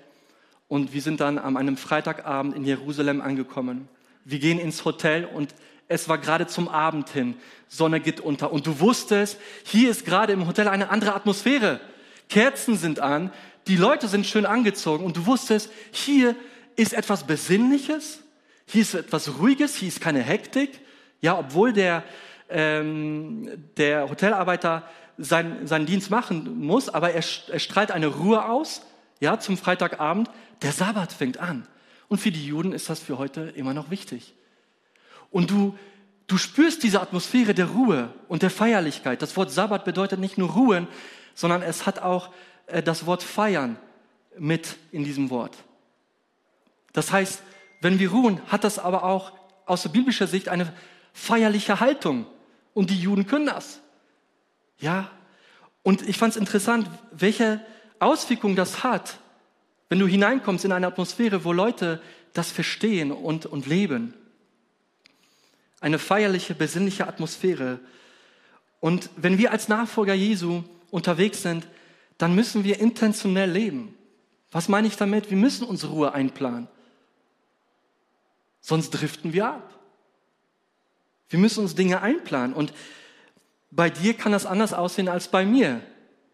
und 0.71 0.95
wir 0.95 1.03
sind 1.03 1.21
dann 1.21 1.37
an 1.37 1.57
einem 1.57 1.77
Freitagabend 1.77 2.55
in 2.55 2.65
Jerusalem 2.65 3.21
angekommen. 3.21 3.89
Wir 4.25 4.39
gehen 4.39 4.61
ins 4.61 4.85
Hotel 4.85 5.25
und 5.25 5.53
es 5.89 6.09
war 6.09 6.17
gerade 6.17 6.47
zum 6.47 6.69
Abend 6.69 7.11
hin. 7.11 7.35
Sonne 7.67 7.99
geht 7.99 8.21
unter. 8.21 8.53
Und 8.53 8.69
du 8.69 8.79
wusstest, 8.79 9.37
hier 9.65 9.91
ist 9.91 10.05
gerade 10.05 10.33
im 10.33 10.47
Hotel 10.47 10.69
eine 10.69 10.89
andere 10.91 11.15
Atmosphäre. 11.15 11.81
Kerzen 12.29 12.77
sind 12.77 13.01
an, 13.01 13.33
die 13.67 13.75
Leute 13.75 14.07
sind 14.07 14.27
schön 14.27 14.47
angezogen 14.47 15.05
und 15.05 15.17
du 15.17 15.27
wusstest, 15.27 15.73
hier 15.91 16.37
ist 16.77 16.93
etwas 16.93 17.25
Besinnliches, 17.27 18.21
hier 18.65 18.83
ist 18.83 18.95
etwas 18.95 19.41
Ruhiges, 19.41 19.75
hier 19.75 19.89
ist 19.89 20.01
keine 20.01 20.23
Hektik. 20.23 20.79
Ja, 21.21 21.37
obwohl 21.37 21.73
der, 21.73 22.05
ähm, 22.49 23.51
der 23.77 24.09
Hotelarbeiter 24.09 24.89
sein, 25.19 25.67
seinen 25.67 25.87
Dienst 25.87 26.13
machen 26.13 26.61
muss, 26.61 26.89
aber 26.89 27.11
er, 27.11 27.25
er 27.49 27.59
strahlt 27.59 27.91
eine 27.91 28.07
Ruhe 28.07 28.45
aus, 28.49 28.83
ja, 29.19 29.41
zum 29.41 29.57
Freitagabend. 29.59 30.31
Der 30.63 30.73
Sabbat 30.73 31.13
fängt 31.13 31.39
an. 31.39 31.67
Und 32.09 32.19
für 32.19 32.33
die 32.33 32.45
Juden 32.45 32.73
ist 32.73 32.91
das 32.91 33.01
für 33.01 33.19
heute 33.19 33.43
immer 33.55 33.73
noch 33.73 33.91
wichtig. 33.91 34.35
Und 35.31 35.51
du, 35.51 35.79
du 36.27 36.37
spürst 36.37 36.83
diese 36.83 37.01
Atmosphäre 37.01 37.55
der 37.55 37.67
Ruhe 37.67 38.13
und 38.29 38.43
der 38.43 38.51
Feierlichkeit. 38.51 39.23
Das 39.23 39.37
Wort 39.37 39.51
Sabbat 39.51 39.85
bedeutet 39.85 40.19
nicht 40.19 40.37
nur 40.37 40.51
ruhen, 40.51 40.89
sondern 41.35 41.63
es 41.63 41.87
hat 41.87 42.01
auch 42.01 42.31
äh, 42.67 42.83
das 42.83 43.07
Wort 43.07 43.23
feiern 43.23 43.79
mit 44.37 44.77
in 44.91 45.05
diesem 45.05 45.31
Wort. 45.31 45.57
Das 46.93 47.13
heißt, 47.13 47.43
wenn 47.81 47.99
wir 47.99 48.11
ruhen, 48.11 48.41
hat 48.49 48.65
das 48.65 48.79
aber 48.79 49.05
auch 49.05 49.33
aus 49.67 49.83
der 49.83 49.91
biblischen 49.91 50.27
Sicht 50.27 50.49
eine 50.49 50.73
feierliche 51.13 51.81
Haltung. 51.81 52.27
Und 52.75 52.91
die 52.91 53.01
Juden 53.01 53.27
können 53.27 53.47
das. 53.47 53.81
Ja. 54.79 55.11
Und 55.83 56.07
ich 56.09 56.19
fand 56.19 56.33
es 56.33 56.37
interessant, 56.37 56.91
welche 57.13 57.65
Auswirkungen 58.01 58.57
das 58.57 58.83
hat 58.83 59.19
wenn 59.91 59.99
du 59.99 60.07
hineinkommst 60.07 60.65
in 60.65 60.73
eine 60.73 60.87
Atmosphäre, 60.87 61.45
wo 61.45 61.53
Leute 61.53 62.01
das 62.33 62.51
verstehen 62.51 63.11
und, 63.11 63.45
und 63.45 63.67
leben. 63.67 64.15
Eine 65.81 65.99
feierliche, 65.99 66.55
besinnliche 66.55 67.09
Atmosphäre. 67.09 67.81
Und 68.79 69.11
wenn 69.17 69.37
wir 69.37 69.51
als 69.51 69.69
Nachfolger 69.69 70.15
Jesu 70.15 70.63
unterwegs 70.93 71.43
sind, 71.43 71.67
dann 72.19 72.37
müssen 72.37 72.63
wir 72.63 72.79
intentionell 72.79 73.51
leben. 73.51 73.97
Was 74.53 74.69
meine 74.69 74.87
ich 74.87 74.97
damit? 74.97 75.29
Wir 75.29 75.37
müssen 75.37 75.65
unsere 75.65 75.93
Ruhe 75.93 76.15
einplanen. 76.15 76.69
Sonst 78.61 78.91
driften 78.91 79.33
wir 79.33 79.49
ab. 79.49 79.75
Wir 81.31 81.41
müssen 81.41 81.61
uns 81.61 81.75
Dinge 81.75 82.01
einplanen. 82.01 82.55
Und 82.55 82.73
bei 83.73 83.91
dir 83.91 84.15
kann 84.15 84.31
das 84.31 84.47
anders 84.47 84.73
aussehen 84.73 85.09
als 85.09 85.29
bei 85.29 85.45
mir. 85.45 85.81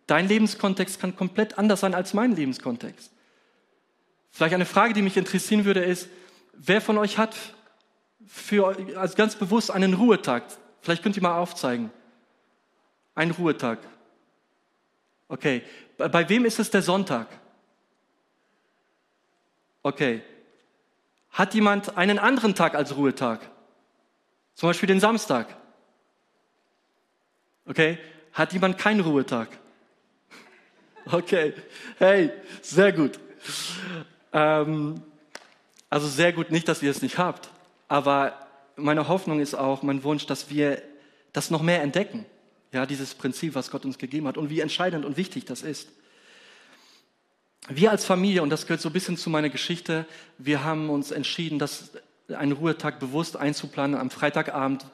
Dein 0.06 0.28
Lebenskontext 0.28 1.00
kann 1.00 1.16
komplett 1.16 1.56
anders 1.56 1.80
sein 1.80 1.94
als 1.94 2.12
mein 2.12 2.36
Lebenskontext. 2.36 3.15
Vielleicht 4.36 4.54
eine 4.54 4.66
Frage, 4.66 4.92
die 4.92 5.00
mich 5.00 5.16
interessieren 5.16 5.64
würde, 5.64 5.82
ist, 5.82 6.10
wer 6.52 6.82
von 6.82 6.98
euch 6.98 7.16
hat 7.16 7.34
für, 8.26 8.76
also 8.94 9.16
ganz 9.16 9.34
bewusst 9.34 9.70
einen 9.70 9.94
Ruhetag? 9.94 10.44
Vielleicht 10.82 11.02
könnt 11.02 11.16
ihr 11.16 11.22
mal 11.22 11.38
aufzeigen. 11.38 11.90
Ein 13.14 13.30
Ruhetag. 13.30 13.78
Okay. 15.28 15.62
Bei, 15.96 16.08
bei 16.08 16.28
wem 16.28 16.44
ist 16.44 16.58
es 16.58 16.68
der 16.68 16.82
Sonntag? 16.82 17.28
Okay. 19.82 20.22
Hat 21.30 21.54
jemand 21.54 21.96
einen 21.96 22.18
anderen 22.18 22.54
Tag 22.54 22.74
als 22.74 22.94
Ruhetag? 22.94 23.40
Zum 24.52 24.68
Beispiel 24.68 24.88
den 24.88 25.00
Samstag? 25.00 25.56
Okay. 27.64 27.98
Hat 28.34 28.52
jemand 28.52 28.76
keinen 28.76 29.00
Ruhetag? 29.00 29.48
Okay. 31.10 31.54
Hey, 31.98 32.32
sehr 32.60 32.92
gut. 32.92 33.18
Ähm, 34.36 35.02
also 35.88 36.06
sehr 36.06 36.34
gut, 36.34 36.50
nicht, 36.50 36.68
dass 36.68 36.82
ihr 36.82 36.90
es 36.90 37.00
nicht 37.00 37.16
habt, 37.16 37.48
aber 37.88 38.34
meine 38.76 39.08
Hoffnung 39.08 39.40
ist 39.40 39.54
auch, 39.54 39.82
mein 39.82 40.04
Wunsch, 40.04 40.26
dass 40.26 40.50
wir 40.50 40.82
das 41.32 41.50
noch 41.50 41.62
mehr 41.62 41.80
entdecken. 41.82 42.26
Ja, 42.70 42.84
dieses 42.84 43.14
Prinzip, 43.14 43.54
was 43.54 43.70
Gott 43.70 43.86
uns 43.86 43.96
gegeben 43.96 44.26
hat 44.26 44.36
und 44.36 44.50
wie 44.50 44.60
entscheidend 44.60 45.06
und 45.06 45.16
wichtig 45.16 45.46
das 45.46 45.62
ist. 45.62 45.88
Wir 47.68 47.90
als 47.90 48.04
Familie, 48.04 48.42
und 48.42 48.50
das 48.50 48.66
gehört 48.66 48.82
so 48.82 48.90
ein 48.90 48.92
bisschen 48.92 49.16
zu 49.16 49.30
meiner 49.30 49.48
Geschichte, 49.48 50.04
wir 50.36 50.64
haben 50.64 50.90
uns 50.90 51.12
entschieden, 51.12 51.58
das 51.58 51.92
einen 52.28 52.52
Ruhetag 52.52 53.00
bewusst 53.00 53.38
einzuplanen 53.38 53.98
am 53.98 54.10
Freitagabend 54.10 54.84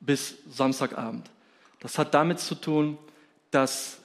bis 0.00 0.34
Samstagabend. 0.50 1.30
Das 1.78 1.96
hat 1.96 2.12
damit 2.12 2.40
zu 2.40 2.54
tun, 2.56 2.98
dass 3.52 4.00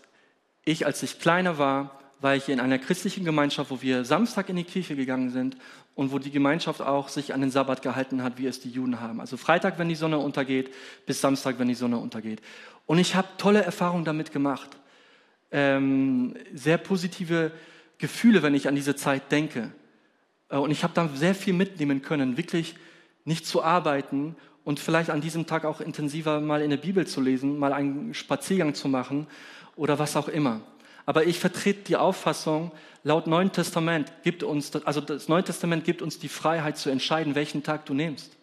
ich, 0.64 0.86
als 0.86 1.04
ich 1.04 1.20
kleiner 1.20 1.58
war, 1.58 2.00
war 2.22 2.36
ich 2.36 2.50
in 2.50 2.60
einer 2.60 2.80
christlichen 2.80 3.26
Gemeinschaft, 3.26 3.72
wo 3.72 3.82
wir 3.82 4.06
Samstag 4.06 4.50
in 4.50 4.56
die 4.56 4.64
Kirche 4.64 4.96
gegangen 4.96 5.30
sind 5.30 5.58
und 5.96 6.12
wo 6.12 6.20
die 6.20 6.32
Gemeinschaft 6.32 6.82
auch 6.82 7.10
sich 7.10 7.34
an 7.34 7.42
den 7.42 7.52
Sabbat 7.52 7.82
gehalten 7.82 8.24
hat, 8.24 8.38
wie 8.38 8.48
es 8.48 8.60
die 8.60 8.70
Juden 8.70 9.00
haben. 9.00 9.20
Also 9.20 9.38
Freitag, 9.38 9.80
wenn 9.80 9.90
die 9.90 9.96
Sonne 9.96 10.18
untergeht, 10.18 10.74
bis 11.06 11.22
Samstag, 11.22 11.60
wenn 11.60 11.68
die 11.68 11.76
Sonne 11.76 11.98
untergeht. 11.98 12.42
Und 12.86 13.00
ich 13.00 13.16
habe 13.16 13.28
tolle 13.38 13.64
Erfahrungen 13.64 14.06
damit 14.06 14.32
gemacht. 14.32 14.70
Ähm, 15.52 16.36
sehr 16.54 16.78
positive 16.78 17.52
Gefühle, 17.98 18.44
wenn 18.44 18.56
ich 18.56 18.68
an 18.68 18.76
diese 18.76 18.96
Zeit 18.96 19.32
denke. 19.32 19.72
Äh, 20.50 20.58
und 20.58 20.72
ich 20.72 20.84
habe 20.84 20.94
da 20.94 21.10
sehr 21.14 21.36
viel 21.36 21.54
mitnehmen 21.54 22.02
können, 22.02 22.38
wirklich 22.38 22.76
nicht 23.24 23.46
zu 23.46 23.64
arbeiten 23.64 24.36
und 24.64 24.80
vielleicht 24.80 25.10
an 25.10 25.22
diesem 25.22 25.46
Tag 25.46 25.66
auch 25.66 25.82
intensiver 25.82 26.40
mal 26.42 26.62
in 26.62 26.70
der 26.70 26.78
Bibel 26.78 27.08
zu 27.08 27.22
lesen, 27.22 27.58
mal 27.58 27.74
einen 27.74 28.14
Spaziergang 28.14 28.74
zu 28.74 28.88
machen 28.88 29.28
oder 29.76 30.00
was 30.00 30.16
auch 30.16 30.28
immer. 30.28 30.62
Aber 31.06 31.26
ich 31.26 31.40
vertrete 31.40 31.82
die 31.84 31.96
Auffassung, 31.98 32.72
laut 33.04 33.28
Neuen 33.28 33.52
Testament 33.52 34.12
gibt 34.24 34.44
uns, 34.44 34.76
also 34.86 35.02
das 35.02 35.28
Neue 35.28 35.44
Testament 35.44 35.84
gibt 35.84 36.02
uns 36.02 36.18
die 36.20 36.30
Freiheit 36.30 36.78
zu 36.78 36.90
entscheiden, 36.90 37.36
welchen 37.36 37.64
Tag 37.64 37.86
du 37.86 37.94
nimmst. 37.94 38.36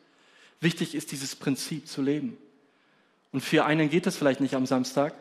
Wichtig 0.60 0.94
ist 0.94 1.10
dieses 1.10 1.34
Prinzip 1.34 1.88
zu 1.88 2.02
leben. 2.02 2.36
Und 3.32 3.40
für 3.40 3.64
einen 3.64 3.90
geht 3.90 4.06
es 4.06 4.16
vielleicht 4.16 4.40
nicht 4.40 4.54
am 4.54 4.66
Samstag, 4.66 5.14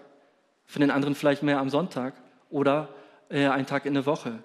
für 0.68 0.80
den 0.80 0.92
anderen 0.92 1.16
vielleicht 1.16 1.42
mehr 1.42 1.60
am 1.60 1.70
Sonntag 1.70 2.14
oder 2.50 2.90
äh, 3.30 3.48
einen 3.48 3.66
Tag 3.66 3.86
in 3.86 3.96
der 3.96 4.06
Woche. 4.06 4.44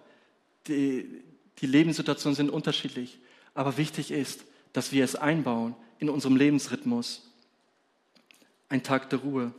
Die, 0.68 1.22
die 1.58 1.66
Lebenssituationen 1.66 2.34
sind 2.34 2.50
unterschiedlich, 2.50 3.18
aber 3.54 3.76
wichtig 3.76 4.10
ist, 4.10 4.44
dass 4.72 4.92
wir 4.92 5.04
es 5.04 5.16
einbauen 5.16 5.74
in 5.98 6.08
unserem 6.08 6.36
Lebensrhythmus. 6.36 7.30
Ein 8.68 8.82
Tag 8.82 9.10
der 9.10 9.20
Ruhe. 9.20 9.52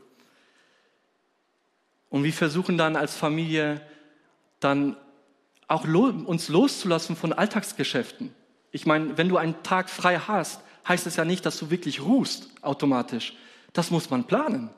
Und 2.10 2.24
wir 2.24 2.34
versuchen 2.34 2.78
dann 2.78 2.96
als 2.96 3.16
Familie 3.16 3.82
dann 4.60 4.96
auch 5.68 5.86
uns 5.86 6.48
loszulassen 6.48 7.16
von 7.16 7.34
Alltagsgeschäften. 7.34 8.34
Ich 8.72 8.86
meine, 8.86 9.18
wenn 9.18 9.30
du 9.30 9.38
einen 9.38 9.62
Tag 9.64 9.90
frei 9.90 10.18
hast, 10.18 10.62
heißt 10.88 11.08
es 11.08 11.18
ja 11.18 11.26
nicht, 11.26 11.46
dass 11.46 11.58
du 11.58 11.70
wirklich 11.70 12.02
ruhst 12.02 12.50
automatisch. 12.62 13.34
Das 13.74 13.92
muss 13.92 14.10
man 14.10 14.24
planen. 14.24 14.70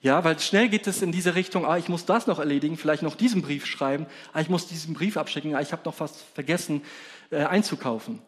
Ja, 0.00 0.24
weil 0.24 0.38
schnell 0.40 0.68
geht 0.68 0.88
es 0.88 1.00
in 1.00 1.12
diese 1.12 1.36
Richtung, 1.36 1.64
ah, 1.64 1.78
ich 1.78 1.88
muss 1.88 2.04
das 2.04 2.26
noch 2.26 2.40
erledigen, 2.40 2.76
vielleicht 2.76 3.04
noch 3.04 3.14
diesen 3.14 3.40
Brief 3.40 3.66
schreiben, 3.66 4.06
ah, 4.32 4.40
ich 4.40 4.48
muss 4.48 4.66
diesen 4.66 4.94
Brief 4.94 5.16
abschicken, 5.16 5.54
ah, 5.54 5.60
ich 5.60 5.70
habe 5.70 5.82
noch 5.84 6.00
was 6.00 6.20
vergessen 6.34 6.82
äh, 7.30 7.44
einzukaufen. 7.44 8.20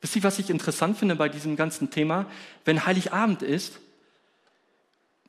Wisst 0.00 0.16
ihr, 0.16 0.22
was 0.22 0.38
ich 0.38 0.48
interessant 0.48 0.96
finde 0.96 1.16
bei 1.16 1.28
diesem 1.28 1.56
ganzen 1.56 1.90
Thema? 1.90 2.24
Wenn 2.64 2.86
Heiligabend 2.86 3.42
ist, 3.42 3.80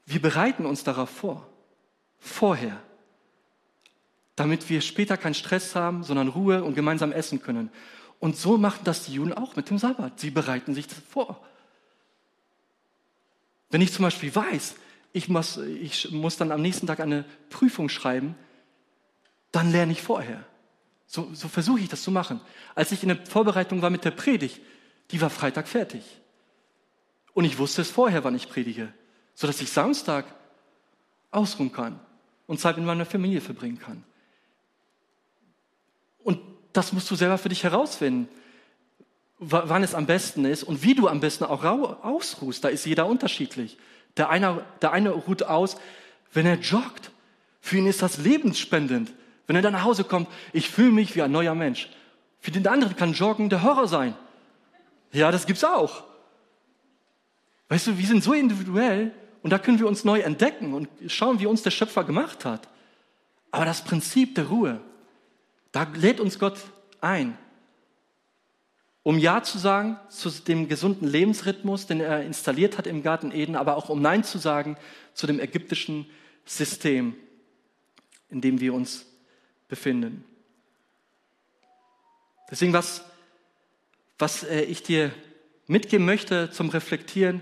wir 0.06 0.22
bereiten 0.22 0.66
uns 0.66 0.86
darauf 0.86 1.10
vor 1.10 1.46
vorher, 2.22 2.80
damit 4.36 4.70
wir 4.70 4.80
später 4.80 5.18
keinen 5.18 5.34
Stress 5.34 5.76
haben, 5.76 6.04
sondern 6.04 6.30
Ruhe 6.30 6.64
und 6.64 6.76
gemeinsam 6.76 7.12
essen 7.12 7.42
können. 7.42 7.70
Und 8.20 8.38
so 8.38 8.58
machen 8.58 8.82
das 8.86 9.06
die 9.06 9.14
Juden 9.14 9.34
auch 9.34 9.56
mit 9.56 9.70
dem 9.70 9.80
Sabbat. 9.80 10.20
Sie 10.20 10.30
bereiten 10.30 10.74
sich 10.74 10.86
vor. 11.10 11.44
Wenn 13.72 13.82
ich 13.82 13.92
zum 13.92 14.04
Beispiel 14.04 14.34
weiß, 14.34 14.76
ich 15.12 15.28
muss, 15.28 15.58
ich 15.58 16.12
muss 16.12 16.38
dann 16.38 16.52
am 16.52 16.62
nächsten 16.62 16.88
Tag 16.88 17.00
eine 17.00 17.26
Prüfung 17.50 17.90
schreiben, 17.90 18.36
dann 19.52 19.72
lerne 19.72 19.92
ich 19.92 20.02
vorher. 20.02 20.46
So, 21.08 21.30
so 21.34 21.50
versuche 21.50 21.82
ich 21.82 21.90
das 21.90 22.04
zu 22.04 22.12
machen. 22.12 22.40
Als 22.76 22.92
ich 22.92 23.04
in 23.04 23.10
der 23.10 23.26
Vorbereitung 23.26 23.82
war 23.82 23.90
mit 23.90 24.06
der 24.06 24.12
Predigt, 24.12 24.62
die 25.10 25.20
war 25.20 25.30
Freitag 25.30 25.68
fertig. 25.68 26.04
Und 27.34 27.46
ich 27.46 27.58
wusste 27.58 27.82
es 27.82 27.90
vorher, 27.90 28.24
wann 28.24 28.36
ich 28.36 28.50
predige, 28.50 28.94
sodass 29.34 29.62
ich 29.62 29.72
Samstag 29.72 30.26
ausruhen 31.32 31.72
kann 31.72 32.00
und 32.52 32.60
Zeit 32.60 32.76
mit 32.76 32.86
meiner 32.86 33.06
Familie 33.06 33.40
verbringen 33.40 33.80
kann. 33.80 34.04
Und 36.22 36.38
das 36.74 36.92
musst 36.92 37.10
du 37.10 37.16
selber 37.16 37.38
für 37.38 37.48
dich 37.48 37.64
herausfinden, 37.64 38.28
wann 39.40 39.84
es 39.84 39.96
am 39.96 40.06
besten 40.06 40.44
ist 40.44 40.64
und 40.64 40.84
wie 40.84 40.94
du 40.94 41.08
am 41.08 41.22
besten 41.22 41.46
auch 41.46 41.64
ausruhst. 41.64 42.62
Da 42.62 42.68
ist 42.68 42.86
jeder 42.86 43.06
unterschiedlich. 43.06 43.78
Der 44.18 44.30
eine, 44.30 44.66
der 44.82 44.92
eine 44.92 45.12
ruht 45.12 45.44
aus, 45.44 45.78
wenn 46.34 46.46
er 46.46 46.60
joggt. 46.60 47.12
Für 47.62 47.78
ihn 47.78 47.88
ist 47.88 48.02
das 48.02 48.18
lebensspendend. 48.18 49.14
Wenn 49.48 49.56
er 49.56 49.62
dann 49.62 49.72
nach 49.72 49.86
Hause 49.86 50.04
kommt, 50.04 50.28
ich 50.52 50.70
fühle 50.70 50.92
mich 50.92 51.16
wie 51.16 51.22
ein 51.22 51.32
neuer 51.32 51.56
Mensch. 51.56 51.88
Für 52.42 52.52
den 52.52 52.68
anderen 52.68 52.98
kann 52.98 53.14
Joggen 53.14 53.50
der 53.50 53.64
Horror 53.64 53.88
sein. 53.88 54.14
Ja, 55.14 55.32
das 55.32 55.46
gibt's 55.46 55.64
auch. 55.64 56.04
Weißt 57.70 57.88
du, 57.88 57.98
wir 57.98 58.06
sind 58.06 58.26
so 58.26 58.34
individuell 58.34 59.14
und 59.44 59.50
da 59.50 59.60
können 59.60 59.80
wir 59.80 59.88
uns 59.88 60.04
neu 60.04 60.20
entdecken 60.20 60.74
und 60.74 60.88
schauen, 61.08 61.40
wie 61.40 61.48
uns 61.48 61.64
der 61.64 61.72
Schöpfer 61.72 62.04
gemacht 62.04 62.46
hat. 62.46 62.68
Aber 63.50 63.66
das 63.66 63.84
Prinzip 63.84 64.36
der 64.36 64.48
Ruhe, 64.48 64.82
da 65.72 65.88
lädt 65.96 66.20
uns 66.20 66.40
Gott 66.40 66.60
ein, 67.02 67.38
um 69.04 69.18
Ja 69.18 69.42
zu 69.42 69.58
sagen 69.58 70.00
zu 70.10 70.30
dem 70.30 70.68
gesunden 70.68 71.08
Lebensrhythmus, 71.08 71.88
den 71.88 72.02
er 72.02 72.24
installiert 72.24 72.78
hat 72.78 72.86
im 72.86 73.02
Garten 73.02 73.32
Eden, 73.32 73.56
aber 73.56 73.78
auch 73.78 73.90
um 73.90 74.02
Nein 74.02 74.24
zu 74.24 74.38
sagen 74.38 74.78
zu 75.14 75.26
dem 75.26 75.40
ägyptischen 75.40 76.06
System, 76.46 77.16
in 78.30 78.42
dem 78.42 78.60
wir 78.60 78.74
uns 78.74 79.06
befinden. 79.68 80.24
Deswegen, 82.52 82.74
was, 82.74 83.04
was 84.20 84.44
äh, 84.44 84.62
ich 84.64 84.84
dir 84.84 85.12
mitgeben 85.68 86.06
möchte 86.06 86.52
zum 86.52 86.70
Reflektieren, 86.70 87.42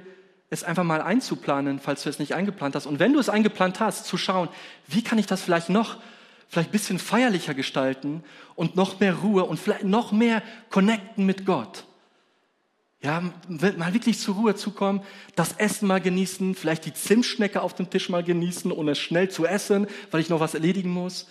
es 0.49 0.63
einfach 0.63 0.83
mal 0.83 1.01
einzuplanen, 1.01 1.79
falls 1.79 2.03
du 2.03 2.09
es 2.09 2.19
nicht 2.19 2.33
eingeplant 2.33 2.75
hast. 2.75 2.85
Und 2.85 2.99
wenn 2.99 3.13
du 3.13 3.19
es 3.19 3.29
eingeplant 3.29 3.79
hast, 3.79 4.05
zu 4.05 4.17
schauen, 4.17 4.49
wie 4.87 5.03
kann 5.03 5.19
ich 5.19 5.27
das 5.27 5.41
vielleicht 5.41 5.69
noch, 5.69 5.97
vielleicht 6.47 6.69
ein 6.69 6.71
bisschen 6.71 6.99
feierlicher 6.99 7.53
gestalten 7.53 8.23
und 8.55 8.75
noch 8.75 8.99
mehr 8.99 9.15
Ruhe 9.15 9.45
und 9.45 9.59
vielleicht 9.59 9.83
noch 9.83 10.11
mehr 10.11 10.41
connecten 10.69 11.25
mit 11.25 11.45
Gott. 11.45 11.85
Ja, 13.01 13.21
mal 13.47 13.93
wirklich 13.93 14.19
zur 14.19 14.35
Ruhe 14.35 14.55
zu 14.55 14.71
kommen, 14.71 15.01
das 15.35 15.53
Essen 15.53 15.87
mal 15.87 16.01
genießen, 16.01 16.55
vielleicht 16.55 16.85
die 16.85 16.93
Zimtschnecke 16.93 17.61
auf 17.61 17.73
dem 17.73 17.89
Tisch 17.89 18.09
mal 18.09 18.23
genießen, 18.23 18.71
ohne 18.71 18.95
schnell 18.95 19.29
zu 19.29 19.45
essen, 19.45 19.87
weil 20.11 20.19
ich 20.19 20.29
noch 20.29 20.41
was 20.41 20.53
erledigen 20.53 20.89
muss. 20.89 21.27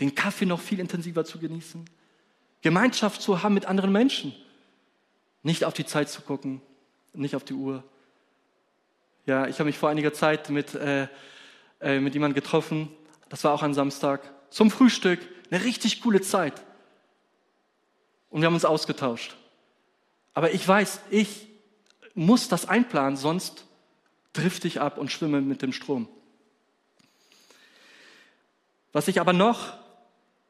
Den 0.00 0.14
Kaffee 0.14 0.46
noch 0.46 0.60
viel 0.60 0.80
intensiver 0.80 1.24
zu 1.24 1.38
genießen. 1.38 1.84
Gemeinschaft 2.62 3.22
zu 3.22 3.42
haben 3.42 3.54
mit 3.54 3.66
anderen 3.66 3.92
Menschen. 3.92 4.34
Nicht 5.42 5.64
auf 5.64 5.74
die 5.74 5.86
Zeit 5.86 6.08
zu 6.08 6.22
gucken, 6.22 6.60
nicht 7.12 7.36
auf 7.36 7.44
die 7.44 7.54
Uhr. 7.54 7.84
Ja, 9.28 9.46
ich 9.46 9.56
habe 9.56 9.66
mich 9.66 9.76
vor 9.76 9.90
einiger 9.90 10.14
Zeit 10.14 10.48
mit, 10.48 10.74
äh, 10.74 11.06
äh, 11.82 12.00
mit 12.00 12.14
jemandem 12.14 12.42
getroffen, 12.42 12.88
das 13.28 13.44
war 13.44 13.52
auch 13.52 13.62
ein 13.62 13.74
Samstag, 13.74 14.22
zum 14.48 14.70
Frühstück, 14.70 15.20
eine 15.50 15.62
richtig 15.64 16.00
coole 16.00 16.22
Zeit. 16.22 16.54
Und 18.30 18.40
wir 18.40 18.46
haben 18.46 18.54
uns 18.54 18.64
ausgetauscht. 18.64 19.36
Aber 20.32 20.52
ich 20.52 20.66
weiß, 20.66 21.00
ich 21.10 21.46
muss 22.14 22.48
das 22.48 22.70
einplanen, 22.70 23.18
sonst 23.18 23.66
drifte 24.32 24.66
ich 24.66 24.80
ab 24.80 24.96
und 24.96 25.12
schwimme 25.12 25.42
mit 25.42 25.60
dem 25.60 25.74
Strom. 25.74 26.08
Was 28.94 29.08
ich 29.08 29.20
aber 29.20 29.34
noch 29.34 29.74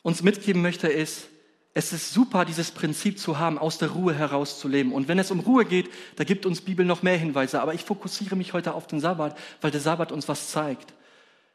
uns 0.03 0.23
mitgeben 0.23 0.63
möchte, 0.63 0.87
ist, 0.87 1.27
es 1.79 1.93
ist 1.93 2.13
super, 2.13 2.45
dieses 2.45 2.73
Prinzip 2.73 3.21
zu 3.21 3.39
haben, 3.39 3.57
aus 3.57 3.79
der 3.79 3.91
Ruhe 3.91 4.13
herauszuleben. 4.13 4.93
Und 4.93 5.07
wenn 5.07 5.21
es 5.21 5.31
um 5.31 5.39
Ruhe 5.39 5.65
geht, 5.65 5.89
da 6.17 6.25
gibt 6.25 6.45
uns 6.45 6.61
Bibel 6.61 6.85
noch 6.85 7.05
mehr 7.05 7.17
Hinweise. 7.17 7.63
Aber 7.63 7.73
ich 7.73 7.85
fokussiere 7.85 8.35
mich 8.35 8.53
heute 8.53 8.75
auf 8.75 8.89
den 8.89 8.99
Sabbat, 8.99 9.39
weil 9.61 9.71
der 9.71 9.81
Sabbat 9.81 10.11
uns 10.11 10.27
was 10.27 10.51
zeigt. 10.51 10.93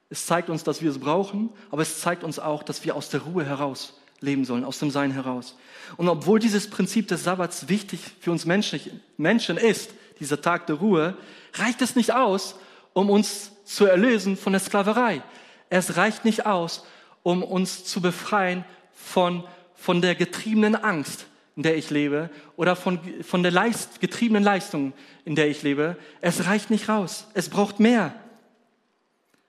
Es 0.09 0.25
zeigt 0.25 0.49
uns, 0.49 0.63
dass 0.63 0.81
wir 0.81 0.91
es 0.91 0.99
brauchen, 0.99 1.49
aber 1.71 1.81
es 1.81 1.99
zeigt 1.99 2.23
uns 2.23 2.39
auch, 2.39 2.63
dass 2.63 2.85
wir 2.85 2.95
aus 2.95 3.09
der 3.09 3.19
Ruhe 3.23 3.43
heraus 3.43 3.99
leben 4.21 4.45
sollen, 4.45 4.63
aus 4.63 4.79
dem 4.79 4.91
Sein 4.91 5.11
heraus. 5.11 5.57
Und 5.97 6.07
obwohl 6.07 6.39
dieses 6.39 6.69
Prinzip 6.69 7.09
des 7.09 7.25
Sabbats 7.25 7.67
wichtig 7.67 7.99
für 8.21 8.31
uns 8.31 8.45
Menschen 8.45 9.57
ist, 9.57 9.89
dieser 10.21 10.39
Tag 10.39 10.67
der 10.67 10.77
Ruhe, 10.77 11.17
reicht 11.55 11.81
es 11.81 11.97
nicht 11.97 12.13
aus, 12.13 12.55
um 12.93 13.09
uns 13.09 13.51
zu 13.65 13.87
erlösen 13.87 14.37
von 14.37 14.53
der 14.53 14.61
Sklaverei. 14.61 15.21
Es 15.69 15.97
reicht 15.97 16.23
nicht 16.23 16.45
aus, 16.45 16.85
um 17.23 17.43
uns 17.43 17.83
zu 17.83 17.99
befreien 17.99 18.63
von, 18.93 19.43
von 19.83 20.01
der 20.01 20.15
getriebenen 20.15 20.75
Angst, 20.75 21.27
in 21.57 21.63
der 21.63 21.75
ich 21.75 21.89
lebe, 21.89 22.29
oder 22.55 22.77
von, 22.77 23.01
von 23.21 23.43
der 23.43 23.51
Leist, 23.51 23.99
getriebenen 23.99 24.41
Leistung, 24.41 24.93
in 25.25 25.35
der 25.35 25.49
ich 25.49 25.61
lebe. 25.61 25.97
Es 26.21 26.45
reicht 26.45 26.69
nicht 26.69 26.87
raus. 26.87 27.27
Es 27.33 27.49
braucht 27.49 27.81
mehr. 27.81 28.15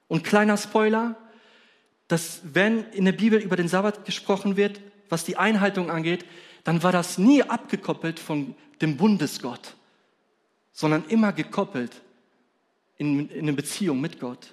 Und 0.08 0.24
kleiner 0.24 0.56
Spoiler, 0.56 1.14
dass 2.08 2.40
wenn 2.42 2.84
in 2.90 3.04
der 3.04 3.12
Bibel 3.12 3.38
über 3.38 3.54
den 3.54 3.68
Sabbat 3.68 4.04
gesprochen 4.04 4.56
wird, 4.56 4.80
was 5.08 5.24
die 5.24 5.36
Einhaltung 5.36 5.88
angeht, 5.88 6.24
dann 6.64 6.82
war 6.82 6.90
das 6.90 7.16
nie 7.16 7.44
abgekoppelt 7.44 8.18
von 8.18 8.56
dem 8.80 8.96
Bundesgott, 8.96 9.76
sondern 10.72 11.04
immer 11.06 11.32
gekoppelt 11.32 11.92
in, 12.96 13.28
in 13.28 13.42
eine 13.42 13.52
Beziehung 13.52 14.00
mit 14.00 14.18
Gott. 14.18 14.52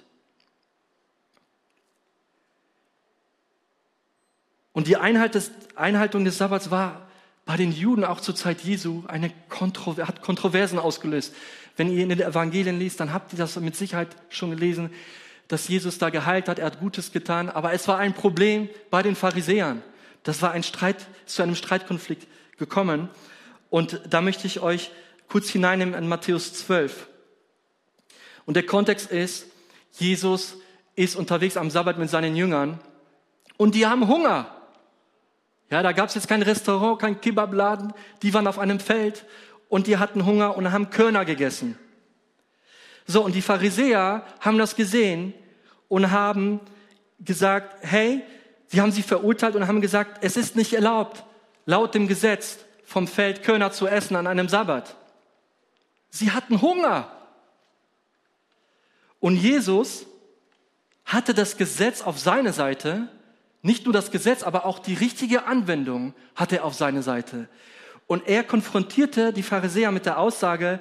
Und 4.72 4.86
die 4.86 4.96
Einhalt 4.96 5.34
des, 5.34 5.50
Einhaltung 5.74 6.24
des 6.24 6.38
Sabbats 6.38 6.70
war 6.70 7.08
bei 7.44 7.56
den 7.56 7.72
Juden 7.72 8.04
auch 8.04 8.20
zur 8.20 8.34
Zeit 8.34 8.62
Jesu 8.62 9.02
eine 9.08 9.30
Kontrover 9.48 10.06
hat 10.06 10.22
Kontroversen 10.22 10.78
ausgelöst. 10.78 11.34
Wenn 11.76 11.90
ihr 11.90 12.02
in 12.02 12.08
den 12.08 12.20
Evangelien 12.20 12.78
liest, 12.78 13.00
dann 13.00 13.12
habt 13.12 13.32
ihr 13.32 13.38
das 13.38 13.56
mit 13.56 13.76
Sicherheit 13.76 14.08
schon 14.28 14.50
gelesen 14.50 14.90
dass 15.52 15.68
Jesus 15.68 15.98
da 15.98 16.08
geheilt 16.08 16.48
hat, 16.48 16.58
er 16.58 16.64
hat 16.64 16.80
Gutes 16.80 17.12
getan, 17.12 17.50
aber 17.50 17.74
es 17.74 17.86
war 17.86 17.98
ein 17.98 18.14
Problem 18.14 18.70
bei 18.88 19.02
den 19.02 19.14
Pharisäern. 19.14 19.82
Das 20.22 20.40
war 20.40 20.52
ein 20.52 20.62
Streit, 20.62 21.06
zu 21.26 21.42
einem 21.42 21.56
Streitkonflikt 21.56 22.26
gekommen. 22.56 23.10
Und 23.68 24.00
da 24.08 24.22
möchte 24.22 24.46
ich 24.46 24.60
euch 24.60 24.90
kurz 25.28 25.50
hineinnehmen 25.50 25.94
in 25.94 26.08
Matthäus 26.08 26.54
12. 26.54 27.06
Und 28.46 28.54
der 28.54 28.64
Kontext 28.64 29.10
ist, 29.10 29.44
Jesus 29.92 30.56
ist 30.96 31.16
unterwegs 31.16 31.58
am 31.58 31.68
Sabbat 31.68 31.98
mit 31.98 32.08
seinen 32.08 32.34
Jüngern 32.34 32.80
und 33.58 33.74
die 33.74 33.86
haben 33.86 34.08
Hunger. 34.08 34.56
Ja, 35.72 35.82
da 35.82 35.92
gab 35.92 36.10
es 36.10 36.14
jetzt 36.14 36.28
kein 36.28 36.42
Restaurant, 36.42 37.00
kein 37.00 37.18
Kebabladen, 37.18 37.94
die 38.20 38.34
waren 38.34 38.46
auf 38.46 38.58
einem 38.58 38.78
Feld 38.78 39.24
und 39.70 39.86
die 39.86 39.96
hatten 39.96 40.26
Hunger 40.26 40.54
und 40.58 40.70
haben 40.70 40.90
Körner 40.90 41.24
gegessen. 41.24 41.78
So, 43.06 43.24
und 43.24 43.34
die 43.34 43.40
Pharisäer 43.40 44.22
haben 44.40 44.58
das 44.58 44.76
gesehen 44.76 45.32
und 45.88 46.10
haben 46.10 46.60
gesagt, 47.20 47.74
hey, 47.80 48.20
sie 48.66 48.82
haben 48.82 48.92
sie 48.92 49.02
verurteilt 49.02 49.56
und 49.56 49.66
haben 49.66 49.80
gesagt, 49.80 50.22
es 50.22 50.36
ist 50.36 50.56
nicht 50.56 50.74
erlaubt, 50.74 51.24
laut 51.64 51.94
dem 51.94 52.06
Gesetz 52.06 52.58
vom 52.84 53.08
Feld 53.08 53.42
Körner 53.42 53.72
zu 53.72 53.86
essen 53.86 54.14
an 54.16 54.26
einem 54.26 54.50
Sabbat. 54.50 54.94
Sie 56.10 56.32
hatten 56.32 56.60
Hunger. 56.60 57.10
Und 59.20 59.36
Jesus 59.36 60.04
hatte 61.06 61.32
das 61.32 61.56
Gesetz 61.56 62.02
auf 62.02 62.18
seine 62.18 62.52
Seite, 62.52 63.08
nicht 63.62 63.84
nur 63.84 63.92
das 63.92 64.10
Gesetz, 64.10 64.42
aber 64.42 64.66
auch 64.66 64.80
die 64.80 64.94
richtige 64.94 65.46
Anwendung 65.46 66.14
hatte 66.34 66.58
er 66.58 66.64
auf 66.64 66.74
seine 66.74 67.02
Seite. 67.02 67.48
Und 68.08 68.26
er 68.26 68.44
konfrontierte 68.44 69.32
die 69.32 69.44
Pharisäer 69.44 69.92
mit 69.92 70.04
der 70.04 70.18
Aussage, 70.18 70.80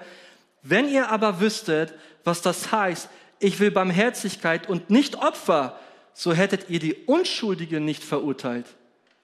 wenn 0.63 0.89
ihr 0.89 1.09
aber 1.09 1.39
wüsstet, 1.39 1.93
was 2.23 2.41
das 2.41 2.71
heißt, 2.71 3.09
ich 3.39 3.59
will 3.59 3.71
Barmherzigkeit 3.71 4.67
und 4.67 4.89
nicht 4.89 5.15
Opfer, 5.15 5.79
so 6.13 6.33
hättet 6.33 6.69
ihr 6.69 6.79
die 6.79 6.93
Unschuldigen 7.05 7.85
nicht 7.85 8.03
verurteilt. 8.03 8.65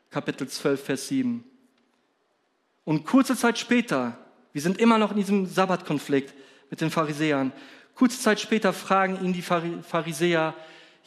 Kapitel 0.09 0.47
12, 0.47 0.83
Vers 0.83 1.07
7. 1.09 1.43
Und 2.85 3.05
kurze 3.05 3.35
Zeit 3.35 3.59
später, 3.59 4.17
wir 4.53 4.61
sind 4.61 4.79
immer 4.79 4.97
noch 4.97 5.11
in 5.11 5.17
diesem 5.17 5.45
Sabbatkonflikt 5.45 6.33
mit 6.69 6.79
den 6.79 6.89
Pharisäern, 6.89 7.51
kurze 7.95 8.19
Zeit 8.19 8.39
später 8.39 8.71
fragen 8.71 9.23
ihn 9.23 9.33
die 9.33 9.41
Pharisäer, 9.41 10.53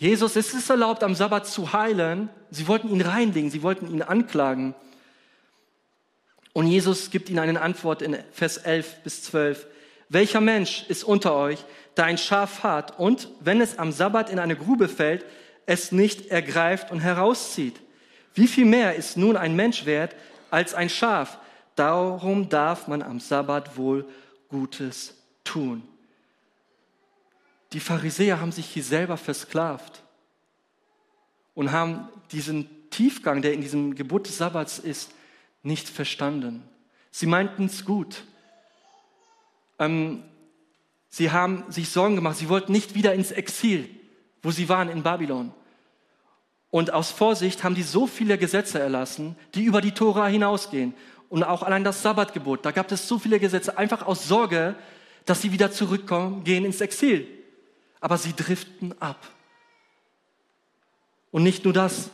Jesus, 0.01 0.35
ist 0.35 0.55
es 0.55 0.71
erlaubt, 0.71 1.05
am 1.05 1.15
Sabbat 1.15 1.47
zu 1.47 1.75
heilen? 1.75 2.31
Sie 2.51 2.67
wollten 2.67 2.89
ihn 2.89 3.03
reinlegen, 3.03 3.51
sie 3.51 3.63
wollten 3.63 3.87
ihn 3.87 4.01
anklagen. 4.01 4.75
Und 6.55 6.69
Jesus 6.69 7.11
gibt 7.11 7.29
ihnen 7.29 7.39
eine 7.39 7.61
Antwort 7.61 8.01
in 8.01 8.17
Vers 8.33 8.57
11 8.57 9.03
bis 9.05 9.23
12. 9.25 9.67
Welcher 10.09 10.41
Mensch 10.41 10.87
ist 10.89 11.05
unter 11.05 11.35
euch, 11.35 11.67
der 11.99 12.07
ein 12.07 12.17
Schaf 12.17 12.63
hat 12.63 12.99
und, 12.99 13.29
wenn 13.41 13.61
es 13.61 13.79
am 13.79 13.93
Sabbat 13.93 14.31
in 14.31 14.39
eine 14.39 14.57
Grube 14.57 14.89
fällt, 14.89 15.27
es 15.67 15.93
nicht 15.93 16.29
ergreift 16.29 16.91
und 16.91 17.01
herauszieht. 17.01 17.79
Wie 18.33 18.49
viel 18.49 18.65
mehr 18.65 18.95
ist 18.97 19.19
nun 19.19 19.37
ein 19.37 19.55
Mensch 19.55 19.85
wert 19.85 20.17
als 20.51 20.73
ein 20.73 20.89
Schaf? 20.89 21.37
Darum 21.77 22.49
darf 22.49 22.89
man 22.89 23.03
am 23.03 23.21
Sabbat 23.21 23.77
wohl 23.77 24.09
Gutes 24.49 25.15
tun. 25.45 25.83
Die 27.72 27.80
Pharisäer 27.80 28.40
haben 28.40 28.52
sich 28.52 28.66
hier 28.66 28.83
selber 28.83 29.16
versklavt 29.16 30.02
und 31.54 31.72
haben 31.72 32.09
diesen 32.33 32.68
Tiefgang, 32.90 33.42
der 33.42 33.52
in 33.52 33.61
diesem 33.61 33.94
Gebot 33.94 34.26
des 34.26 34.38
Sabbats 34.38 34.78
ist, 34.78 35.12
nicht 35.62 35.88
verstanden. 35.88 36.62
Sie 37.11 37.26
meinten 37.26 37.66
es 37.66 37.85
gut. 37.85 38.24
Ähm, 39.78 40.24
Sie 41.11 41.33
haben 41.33 41.64
sich 41.68 41.90
Sorgen 41.90 42.14
gemacht. 42.14 42.37
Sie 42.37 42.48
wollten 42.48 42.70
nicht 42.70 42.94
wieder 42.94 43.12
ins 43.12 43.33
Exil, 43.33 43.90
wo 44.42 44.52
sie 44.52 44.68
waren 44.68 44.88
in 44.88 45.02
Babylon. 45.02 45.52
Und 46.70 46.92
aus 46.92 47.11
Vorsicht 47.11 47.64
haben 47.64 47.74
die 47.74 47.83
so 47.83 48.06
viele 48.06 48.38
Gesetze 48.38 48.78
erlassen, 48.78 49.35
die 49.54 49.64
über 49.64 49.80
die 49.80 49.90
Tora 49.90 50.28
hinausgehen. 50.28 50.94
Und 51.28 51.42
auch 51.42 51.64
allein 51.64 51.83
das 51.83 52.02
Sabbatgebot. 52.02 52.64
Da 52.64 52.70
gab 52.70 52.90
es 52.92 53.09
so 53.09 53.18
viele 53.18 53.40
Gesetze, 53.40 53.76
einfach 53.76 54.06
aus 54.06 54.28
Sorge, 54.28 54.76
dass 55.26 55.42
sie 55.42 55.50
wieder 55.50 55.72
zurückkommen, 55.72 56.44
gehen 56.44 56.64
ins 56.64 56.80
Exil. 56.80 57.26
Aber 58.01 58.17
sie 58.17 58.35
driften 58.35 58.95
ab. 59.01 59.29
Und 61.31 61.43
nicht 61.43 61.65
nur 61.65 61.73
das. 61.73 62.11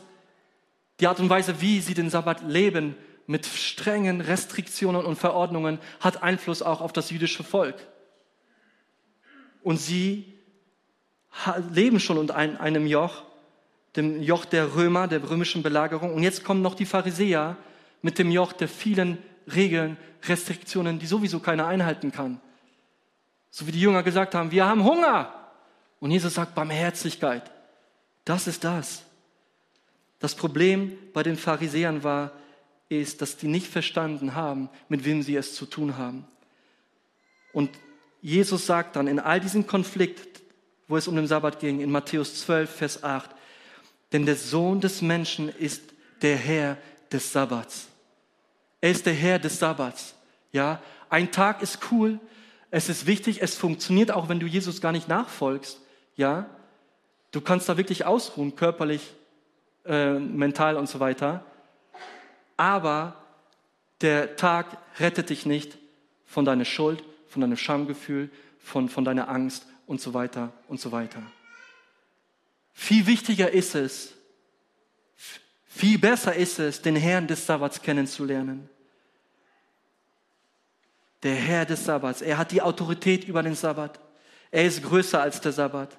Die 0.99 1.07
Art 1.07 1.19
und 1.19 1.29
Weise, 1.29 1.61
wie 1.61 1.79
sie 1.79 1.93
den 1.93 2.09
Sabbat 2.09 2.43
leben, 2.43 2.95
mit 3.25 3.45
strengen 3.45 4.21
Restriktionen 4.21 5.05
und 5.05 5.17
Verordnungen, 5.17 5.79
hat 5.99 6.23
Einfluss 6.23 6.61
auch 6.61 6.81
auf 6.81 6.93
das 6.93 7.09
jüdische 7.09 7.43
Volk 7.43 7.75
und 9.67 9.75
sie 9.75 10.23
leben 11.73 11.99
schon 11.99 12.17
unter 12.17 12.37
einem 12.37 12.87
Joch, 12.87 13.23
dem 13.97 14.21
Joch 14.21 14.45
der 14.45 14.75
Römer, 14.75 15.09
der 15.09 15.29
römischen 15.29 15.61
Belagerung. 15.61 16.13
Und 16.13 16.23
jetzt 16.23 16.45
kommen 16.45 16.61
noch 16.61 16.73
die 16.73 16.85
Pharisäer 16.85 17.57
mit 18.01 18.17
dem 18.17 18.31
Joch 18.31 18.53
der 18.53 18.69
vielen 18.69 19.17
Regeln, 19.53 19.97
Restriktionen, 20.23 20.99
die 20.99 21.05
sowieso 21.05 21.41
keiner 21.41 21.67
einhalten 21.67 22.13
kann. 22.13 22.39
So 23.49 23.67
wie 23.67 23.73
die 23.73 23.81
Jünger 23.81 24.03
gesagt 24.03 24.35
haben, 24.35 24.51
wir 24.51 24.65
haben 24.65 24.85
Hunger. 24.85 25.33
Und 25.99 26.11
Jesus 26.11 26.35
sagt 26.35 26.55
Barmherzigkeit. 26.55 27.49
Das 28.25 28.47
ist 28.47 28.63
das. 28.63 29.03
Das 30.19 30.35
Problem 30.35 30.97
bei 31.13 31.23
den 31.23 31.37
Pharisäern 31.37 32.03
war, 32.03 32.31
ist, 32.89 33.21
dass 33.21 33.37
die 33.37 33.47
nicht 33.47 33.67
verstanden 33.67 34.35
haben, 34.35 34.69
mit 34.89 35.05
wem 35.05 35.21
sie 35.21 35.35
es 35.35 35.55
zu 35.55 35.65
tun 35.65 35.97
haben. 35.97 36.25
Und 37.53 37.69
Jesus 38.21 38.65
sagt 38.65 38.95
dann 38.95 39.07
in 39.07 39.19
all 39.19 39.39
diesem 39.39 39.67
Konflikt, 39.67 40.41
wo 40.87 40.97
es 40.97 41.07
um 41.07 41.15
den 41.15 41.27
Sabbat 41.27 41.59
ging, 41.59 41.81
in 41.81 41.91
Matthäus 41.91 42.41
12, 42.41 42.69
Vers 42.69 43.03
8, 43.03 43.29
denn 44.13 44.25
der 44.25 44.35
Sohn 44.35 44.79
des 44.79 45.01
Menschen 45.01 45.49
ist 45.49 45.81
der 46.21 46.37
Herr 46.37 46.77
des 47.11 47.31
Sabbats. 47.31 47.87
Er 48.79 48.91
ist 48.91 49.05
der 49.05 49.13
Herr 49.13 49.39
des 49.39 49.59
Sabbats. 49.59 50.15
Ja, 50.51 50.81
ein 51.09 51.31
Tag 51.31 51.61
ist 51.61 51.79
cool, 51.91 52.19
es 52.71 52.89
ist 52.89 53.05
wichtig, 53.05 53.41
es 53.41 53.55
funktioniert 53.55 54.11
auch, 54.11 54.29
wenn 54.29 54.39
du 54.39 54.47
Jesus 54.47 54.81
gar 54.81 54.91
nicht 54.91 55.07
nachfolgst. 55.07 55.79
Ja, 56.17 56.49
du 57.31 57.41
kannst 57.41 57.69
da 57.69 57.77
wirklich 57.77 58.05
ausruhen, 58.05 58.55
körperlich, 58.55 59.13
äh, 59.85 60.13
mental 60.19 60.75
und 60.75 60.89
so 60.89 60.99
weiter. 60.99 61.45
Aber 62.57 63.15
der 64.01 64.35
Tag 64.35 64.77
rettet 64.99 65.29
dich 65.29 65.45
nicht 65.45 65.77
von 66.25 66.43
deiner 66.43 66.65
Schuld, 66.65 67.03
von 67.27 67.41
deinem 67.41 67.55
Schamgefühl, 67.55 68.29
von, 68.59 68.89
von 68.89 69.05
deiner 69.05 69.29
Angst 69.29 69.65
und 69.85 70.01
so 70.01 70.13
weiter 70.13 70.51
und 70.67 70.81
so 70.81 70.91
weiter. 70.91 71.21
Viel 72.73 73.05
wichtiger 73.05 73.51
ist 73.51 73.75
es, 73.75 74.13
viel 75.67 75.99
besser 75.99 76.35
ist 76.35 76.59
es, 76.59 76.81
den 76.81 76.95
Herrn 76.95 77.27
des 77.27 77.45
Sabbats 77.45 77.81
kennenzulernen. 77.81 78.69
Der 81.23 81.35
Herr 81.35 81.65
des 81.65 81.85
Sabbats, 81.85 82.21
er 82.21 82.37
hat 82.37 82.51
die 82.51 82.61
Autorität 82.61 83.23
über 83.25 83.43
den 83.43 83.55
Sabbat. 83.55 83.99
Er 84.51 84.65
ist 84.65 84.83
größer 84.83 85.21
als 85.21 85.41
der 85.41 85.51
Sabbat. 85.51 85.97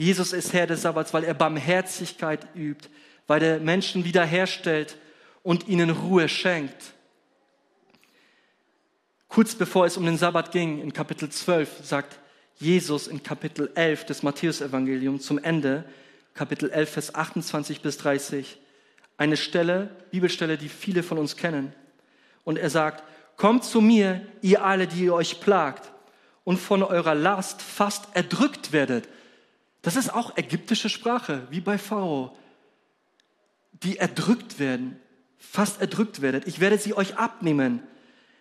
Jesus 0.00 0.32
ist 0.32 0.54
Herr 0.54 0.66
des 0.66 0.80
Sabbats, 0.80 1.12
weil 1.12 1.24
er 1.24 1.34
Barmherzigkeit 1.34 2.46
übt, 2.56 2.88
weil 3.26 3.42
er 3.42 3.60
Menschen 3.60 4.02
wiederherstellt 4.02 4.96
und 5.42 5.68
ihnen 5.68 5.90
Ruhe 5.90 6.26
schenkt. 6.26 6.94
Kurz 9.28 9.54
bevor 9.54 9.84
es 9.84 9.98
um 9.98 10.06
den 10.06 10.16
Sabbat 10.16 10.52
ging, 10.52 10.80
in 10.80 10.94
Kapitel 10.94 11.28
12, 11.28 11.84
sagt 11.84 12.18
Jesus 12.56 13.08
in 13.08 13.22
Kapitel 13.22 13.70
11 13.74 14.06
des 14.06 14.22
Matthäusevangeliums 14.22 15.26
zum 15.26 15.36
Ende, 15.36 15.84
Kapitel 16.32 16.70
11, 16.70 16.90
Vers 16.90 17.14
28 17.14 17.82
bis 17.82 17.98
30, 17.98 18.56
eine 19.18 19.36
Stelle, 19.36 19.90
Bibelstelle, 20.10 20.56
die 20.56 20.70
viele 20.70 21.02
von 21.02 21.18
uns 21.18 21.36
kennen. 21.36 21.74
Und 22.44 22.56
er 22.56 22.70
sagt, 22.70 23.04
kommt 23.36 23.64
zu 23.64 23.82
mir, 23.82 24.22
ihr 24.40 24.64
alle, 24.64 24.86
die 24.86 25.04
ihr 25.04 25.14
euch 25.14 25.40
plagt 25.40 25.92
und 26.44 26.56
von 26.56 26.82
eurer 26.82 27.14
Last 27.14 27.60
fast 27.60 28.08
erdrückt 28.14 28.72
werdet. 28.72 29.06
Das 29.82 29.96
ist 29.96 30.12
auch 30.12 30.36
ägyptische 30.36 30.88
Sprache, 30.88 31.46
wie 31.50 31.60
bei 31.60 31.78
Pharao. 31.78 32.36
Die 33.82 33.96
erdrückt 33.96 34.58
werden, 34.58 35.00
fast 35.38 35.80
erdrückt 35.80 36.20
werdet. 36.20 36.46
Ich 36.46 36.60
werde 36.60 36.78
sie 36.78 36.94
euch 36.94 37.16
abnehmen. 37.16 37.82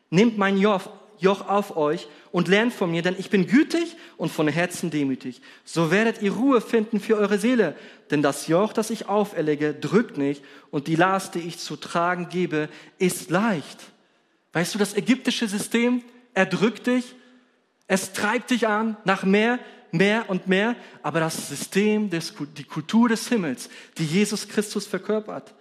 Nehmt 0.09 0.37
mein 0.37 0.57
Joch, 0.57 0.89
Joch 1.19 1.47
auf 1.47 1.75
euch 1.75 2.07
und 2.31 2.47
lernt 2.47 2.73
von 2.73 2.91
mir, 2.91 3.01
denn 3.01 3.15
ich 3.17 3.29
bin 3.29 3.47
gütig 3.47 3.95
und 4.17 4.31
von 4.31 4.47
Herzen 4.47 4.89
demütig. 4.89 5.41
So 5.65 5.91
werdet 5.91 6.21
ihr 6.21 6.33
Ruhe 6.33 6.61
finden 6.61 6.99
für 6.99 7.17
eure 7.17 7.37
Seele. 7.37 7.75
Denn 8.09 8.21
das 8.21 8.47
Joch, 8.47 8.73
das 8.73 8.89
ich 8.89 9.07
auferlege, 9.07 9.73
drückt 9.73 10.17
nicht 10.17 10.43
und 10.71 10.87
die 10.87 10.95
Last, 10.95 11.35
die 11.35 11.39
ich 11.39 11.59
zu 11.59 11.75
tragen 11.75 12.29
gebe, 12.29 12.69
ist 12.97 13.29
leicht. 13.29 13.79
Weißt 14.53 14.73
du, 14.73 14.79
das 14.79 14.95
ägyptische 14.95 15.47
System 15.47 16.03
erdrückt 16.33 16.87
dich, 16.87 17.15
es 17.87 18.13
treibt 18.13 18.51
dich 18.51 18.67
an 18.67 18.97
nach 19.03 19.23
mehr, 19.23 19.59
mehr 19.93 20.29
und 20.29 20.47
mehr, 20.47 20.75
aber 21.01 21.19
das 21.19 21.49
System, 21.49 22.09
des, 22.09 22.33
die 22.57 22.63
Kultur 22.63 23.09
des 23.09 23.27
Himmels, 23.27 23.69
die 23.97 24.05
Jesus 24.05 24.47
Christus 24.47 24.85
verkörpert, 24.87 25.53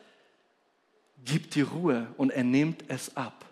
gibt 1.25 1.55
dir 1.55 1.69
Ruhe 1.69 2.09
und 2.17 2.31
er 2.31 2.45
nimmt 2.45 2.85
es 2.89 3.17
ab. 3.17 3.45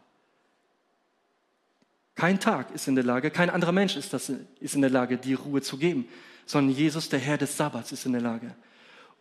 Kein 2.14 2.40
Tag 2.40 2.74
ist 2.74 2.88
in 2.88 2.94
der 2.94 3.04
Lage, 3.04 3.30
kein 3.30 3.50
anderer 3.50 3.72
Mensch 3.72 3.96
ist, 3.96 4.12
das, 4.12 4.32
ist 4.60 4.74
in 4.74 4.80
der 4.80 4.90
Lage, 4.90 5.18
die 5.18 5.34
Ruhe 5.34 5.60
zu 5.60 5.76
geben, 5.76 6.08
sondern 6.46 6.74
Jesus, 6.74 7.10
der 7.10 7.18
Herr 7.18 7.36
des 7.36 7.56
Sabbats, 7.56 7.92
ist 7.92 8.06
in 8.06 8.12
der 8.12 8.22
Lage. 8.22 8.54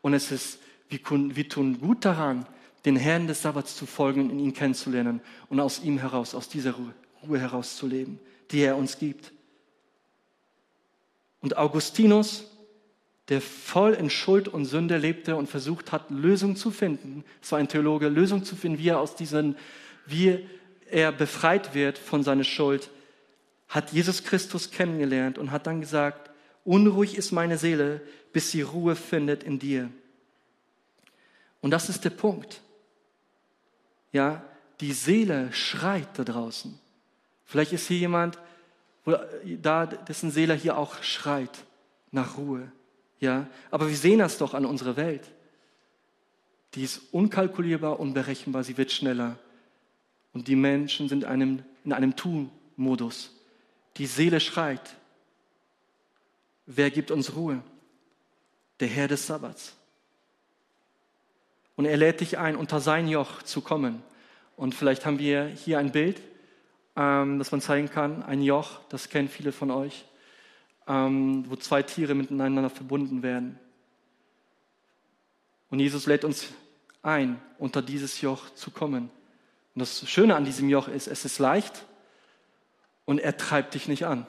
Und 0.01 0.13
es 0.13 0.31
ist, 0.31 0.59
wir, 0.87 0.99
wir 1.03 1.49
tun 1.49 1.79
gut 1.79 2.05
daran, 2.05 2.45
den 2.85 2.95
Herrn 2.95 3.27
des 3.27 3.41
Sabbats 3.41 3.75
zu 3.75 3.85
folgen 3.85 4.29
und 4.29 4.39
ihn 4.39 4.53
kennenzulernen 4.53 5.19
und 5.49 5.59
aus 5.59 5.83
ihm 5.83 5.97
heraus, 5.97 6.35
aus 6.35 6.47
dieser 6.47 6.73
Ruhe, 6.73 6.93
Ruhe 7.27 7.39
herauszuleben, 7.39 8.19
die 8.51 8.61
er 8.61 8.77
uns 8.77 8.97
gibt. 8.97 9.33
Und 11.45 11.57
Augustinus, 11.57 12.45
der 13.29 13.39
voll 13.39 13.93
in 13.93 14.09
Schuld 14.09 14.47
und 14.47 14.65
Sünde 14.65 14.97
lebte 14.97 15.35
und 15.35 15.47
versucht 15.47 15.91
hat, 15.91 16.09
Lösungen 16.09 16.55
zu 16.55 16.71
finden, 16.71 17.23
es 17.39 17.51
war 17.51 17.59
ein 17.59 17.67
Theologe, 17.67 18.07
Lösungen 18.07 18.43
zu 18.43 18.55
finden, 18.55 18.79
wie 18.79 18.89
er 18.89 18.99
aus 18.99 19.15
diesen, 19.15 19.55
wie 20.07 20.49
er 20.89 21.11
befreit 21.11 21.75
wird 21.75 21.99
von 21.99 22.23
seiner 22.23 22.45
Schuld, 22.45 22.89
hat 23.67 23.91
Jesus 23.91 24.23
Christus 24.23 24.71
kennengelernt 24.71 25.37
und 25.37 25.51
hat 25.51 25.67
dann 25.67 25.81
gesagt, 25.81 26.31
unruhig 26.63 27.15
ist 27.15 27.31
meine 27.31 27.59
Seele, 27.59 28.01
bis 28.33 28.49
sie 28.49 28.63
Ruhe 28.63 28.95
findet 28.95 29.43
in 29.43 29.59
dir. 29.59 29.91
Und 31.61 31.69
das 31.69 31.89
ist 31.89 32.05
der 32.05 32.09
Punkt. 32.09 32.59
Ja, 34.11 34.43
die 34.81 34.93
Seele 34.93 35.53
schreit 35.53 36.09
da 36.17 36.23
draußen. 36.23 36.79
Vielleicht 37.45 37.71
ist 37.71 37.87
hier 37.87 37.99
jemand, 37.99 38.39
da, 39.05 39.85
dessen 39.85 40.31
Seele 40.31 40.55
hier 40.55 40.77
auch 40.77 41.01
schreit 41.03 41.65
nach 42.11 42.37
Ruhe. 42.37 42.71
Ja, 43.19 43.47
aber 43.71 43.87
wir 43.87 43.95
sehen 43.95 44.19
das 44.19 44.37
doch 44.37 44.53
an 44.53 44.65
unserer 44.65 44.97
Welt. 44.97 45.31
Die 46.73 46.83
ist 46.83 47.01
unkalkulierbar, 47.11 47.99
unberechenbar, 47.99 48.63
sie 48.63 48.77
wird 48.77 48.91
schneller. 48.91 49.37
Und 50.33 50.47
die 50.47 50.55
Menschen 50.55 51.07
sind 51.07 51.23
einem, 51.23 51.63
in 51.85 51.93
einem 51.93 52.15
Tu-Modus. 52.15 53.31
Die 53.97 54.07
Seele 54.07 54.39
schreit. 54.39 54.95
Wer 56.65 56.91
gibt 56.91 57.11
uns 57.11 57.35
Ruhe? 57.35 57.61
Der 58.81 58.89
Herr 58.89 59.07
des 59.07 59.27
Sabbats. 59.27 59.75
Und 61.77 61.85
er 61.85 61.95
lädt 61.95 62.19
dich 62.19 62.37
ein, 62.37 62.55
unter 62.55 62.81
sein 62.81 63.07
Joch 63.07 63.43
zu 63.43 63.61
kommen. 63.61 64.01
Und 64.57 64.75
vielleicht 64.75 65.05
haben 65.05 65.19
wir 65.19 65.45
hier 65.45 65.79
ein 65.79 65.91
Bild 65.91 66.21
ähm, 66.95 67.39
das 67.39 67.51
man 67.51 67.61
zeigen 67.61 67.89
kann. 67.89 68.23
Ein 68.23 68.41
Joch, 68.41 68.79
das 68.89 69.09
kennen 69.09 69.27
viele 69.27 69.51
von 69.51 69.71
euch, 69.71 70.05
ähm, 70.87 71.45
wo 71.49 71.55
zwei 71.55 71.83
Tiere 71.83 72.15
miteinander 72.15 72.69
verbunden 72.69 73.23
werden. 73.23 73.59
Und 75.69 75.79
Jesus 75.79 76.05
lädt 76.05 76.23
uns 76.23 76.47
ein, 77.01 77.41
unter 77.57 77.81
dieses 77.81 78.21
Joch 78.21 78.53
zu 78.55 78.71
kommen. 78.71 79.09
Und 79.73 79.79
das 79.79 80.09
Schöne 80.09 80.35
an 80.35 80.45
diesem 80.45 80.69
Joch 80.69 80.87
ist, 80.87 81.07
es 81.07 81.25
ist 81.25 81.39
leicht 81.39 81.85
und 83.05 83.19
er 83.19 83.37
treibt 83.37 83.73
dich 83.73 83.87
nicht 83.87 84.05
an. 84.05 84.25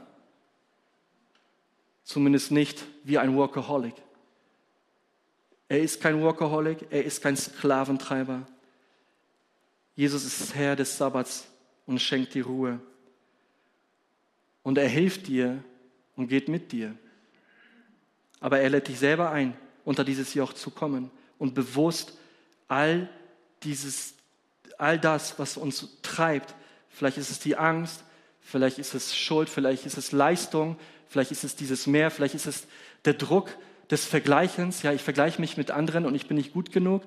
Zumindest 2.02 2.50
nicht 2.50 2.84
wie 3.04 3.18
ein 3.18 3.36
Workaholic. 3.36 3.94
Er 5.68 5.80
ist 5.80 6.00
kein 6.00 6.20
Workaholic, 6.22 6.86
er 6.90 7.04
ist 7.04 7.22
kein 7.22 7.36
Sklaventreiber. 7.36 8.46
Jesus 9.96 10.24
ist 10.24 10.54
Herr 10.54 10.76
des 10.76 10.96
Sabbats 10.96 11.48
und 11.86 12.00
schenkt 12.00 12.34
dir 12.34 12.46
Ruhe. 12.46 12.80
Und 14.62 14.78
er 14.78 14.88
hilft 14.88 15.28
dir 15.28 15.62
und 16.16 16.28
geht 16.28 16.48
mit 16.48 16.72
dir. 16.72 16.96
Aber 18.40 18.60
er 18.60 18.70
lädt 18.70 18.88
dich 18.88 18.98
selber 18.98 19.30
ein, 19.30 19.56
unter 19.84 20.04
dieses 20.04 20.34
Joch 20.34 20.52
zu 20.52 20.70
kommen 20.70 21.10
und 21.38 21.54
bewusst 21.54 22.18
all 22.68 23.08
dieses, 23.62 24.14
all 24.78 24.98
das, 24.98 25.38
was 25.38 25.56
uns 25.56 25.88
treibt, 26.02 26.54
vielleicht 26.90 27.18
ist 27.18 27.30
es 27.30 27.38
die 27.38 27.56
Angst, 27.56 28.02
vielleicht 28.40 28.78
ist 28.78 28.94
es 28.94 29.16
Schuld, 29.16 29.48
vielleicht 29.48 29.86
ist 29.86 29.96
es 29.96 30.12
Leistung, 30.12 30.76
vielleicht 31.08 31.30
ist 31.30 31.44
es 31.44 31.56
dieses 31.56 31.86
Mehr, 31.86 32.10
vielleicht 32.10 32.34
ist 32.34 32.46
es 32.46 32.66
der 33.04 33.14
Druck 33.14 33.50
des 33.90 34.04
Vergleichens. 34.04 34.82
Ja, 34.82 34.92
ich 34.92 35.02
vergleiche 35.02 35.40
mich 35.40 35.56
mit 35.56 35.70
anderen 35.70 36.04
und 36.06 36.14
ich 36.14 36.26
bin 36.26 36.36
nicht 36.36 36.52
gut 36.52 36.72
genug. 36.72 37.02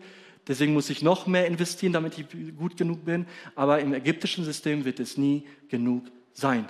Deswegen 0.47 0.73
muss 0.73 0.89
ich 0.89 1.01
noch 1.01 1.27
mehr 1.27 1.45
investieren, 1.45 1.93
damit 1.93 2.17
ich 2.17 2.25
gut 2.57 2.75
genug 2.75 3.05
bin. 3.05 3.27
Aber 3.55 3.79
im 3.79 3.93
ägyptischen 3.93 4.43
System 4.43 4.85
wird 4.85 4.99
es 4.99 5.17
nie 5.17 5.45
genug 5.67 6.05
sein. 6.33 6.67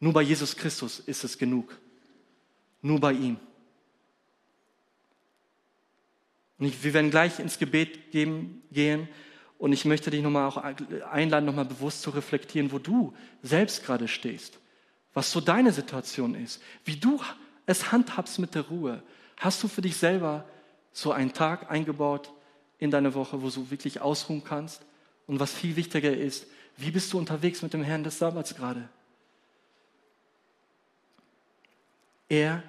Nur 0.00 0.12
bei 0.12 0.22
Jesus 0.22 0.56
Christus 0.56 0.98
ist 0.98 1.24
es 1.24 1.38
genug. 1.38 1.78
Nur 2.82 2.98
bei 2.98 3.12
ihm. 3.12 3.36
Und 6.58 6.66
ich, 6.66 6.82
wir 6.82 6.92
werden 6.94 7.10
gleich 7.10 7.38
ins 7.38 7.58
Gebet 7.58 8.10
geben, 8.10 8.62
gehen. 8.72 9.08
Und 9.58 9.72
ich 9.72 9.84
möchte 9.84 10.10
dich 10.10 10.22
nochmal 10.22 10.48
auch 10.48 10.56
einladen, 11.10 11.44
nochmal 11.44 11.66
bewusst 11.66 12.02
zu 12.02 12.10
reflektieren, 12.10 12.72
wo 12.72 12.78
du 12.78 13.14
selbst 13.42 13.84
gerade 13.84 14.08
stehst. 14.08 14.58
Was 15.12 15.30
so 15.30 15.40
deine 15.40 15.72
Situation 15.72 16.34
ist. 16.34 16.62
Wie 16.84 16.96
du 16.96 17.20
es 17.66 17.92
handhabst 17.92 18.38
mit 18.38 18.54
der 18.54 18.62
Ruhe. 18.62 19.02
Hast 19.36 19.62
du 19.62 19.68
für 19.68 19.82
dich 19.82 19.96
selber 19.96 20.44
so 20.92 21.12
einen 21.12 21.32
Tag 21.32 21.70
eingebaut, 21.70 22.32
in 22.80 22.90
deiner 22.90 23.14
Woche, 23.14 23.42
wo 23.42 23.50
du 23.50 23.70
wirklich 23.70 24.00
ausruhen 24.00 24.42
kannst. 24.42 24.82
Und 25.26 25.38
was 25.38 25.52
viel 25.52 25.76
wichtiger 25.76 26.12
ist, 26.12 26.46
wie 26.76 26.90
bist 26.90 27.12
du 27.12 27.18
unterwegs 27.18 27.62
mit 27.62 27.74
dem 27.74 27.84
Herrn 27.84 28.02
des 28.02 28.18
Sabbats 28.18 28.56
gerade? 28.56 28.88
Er 32.28 32.62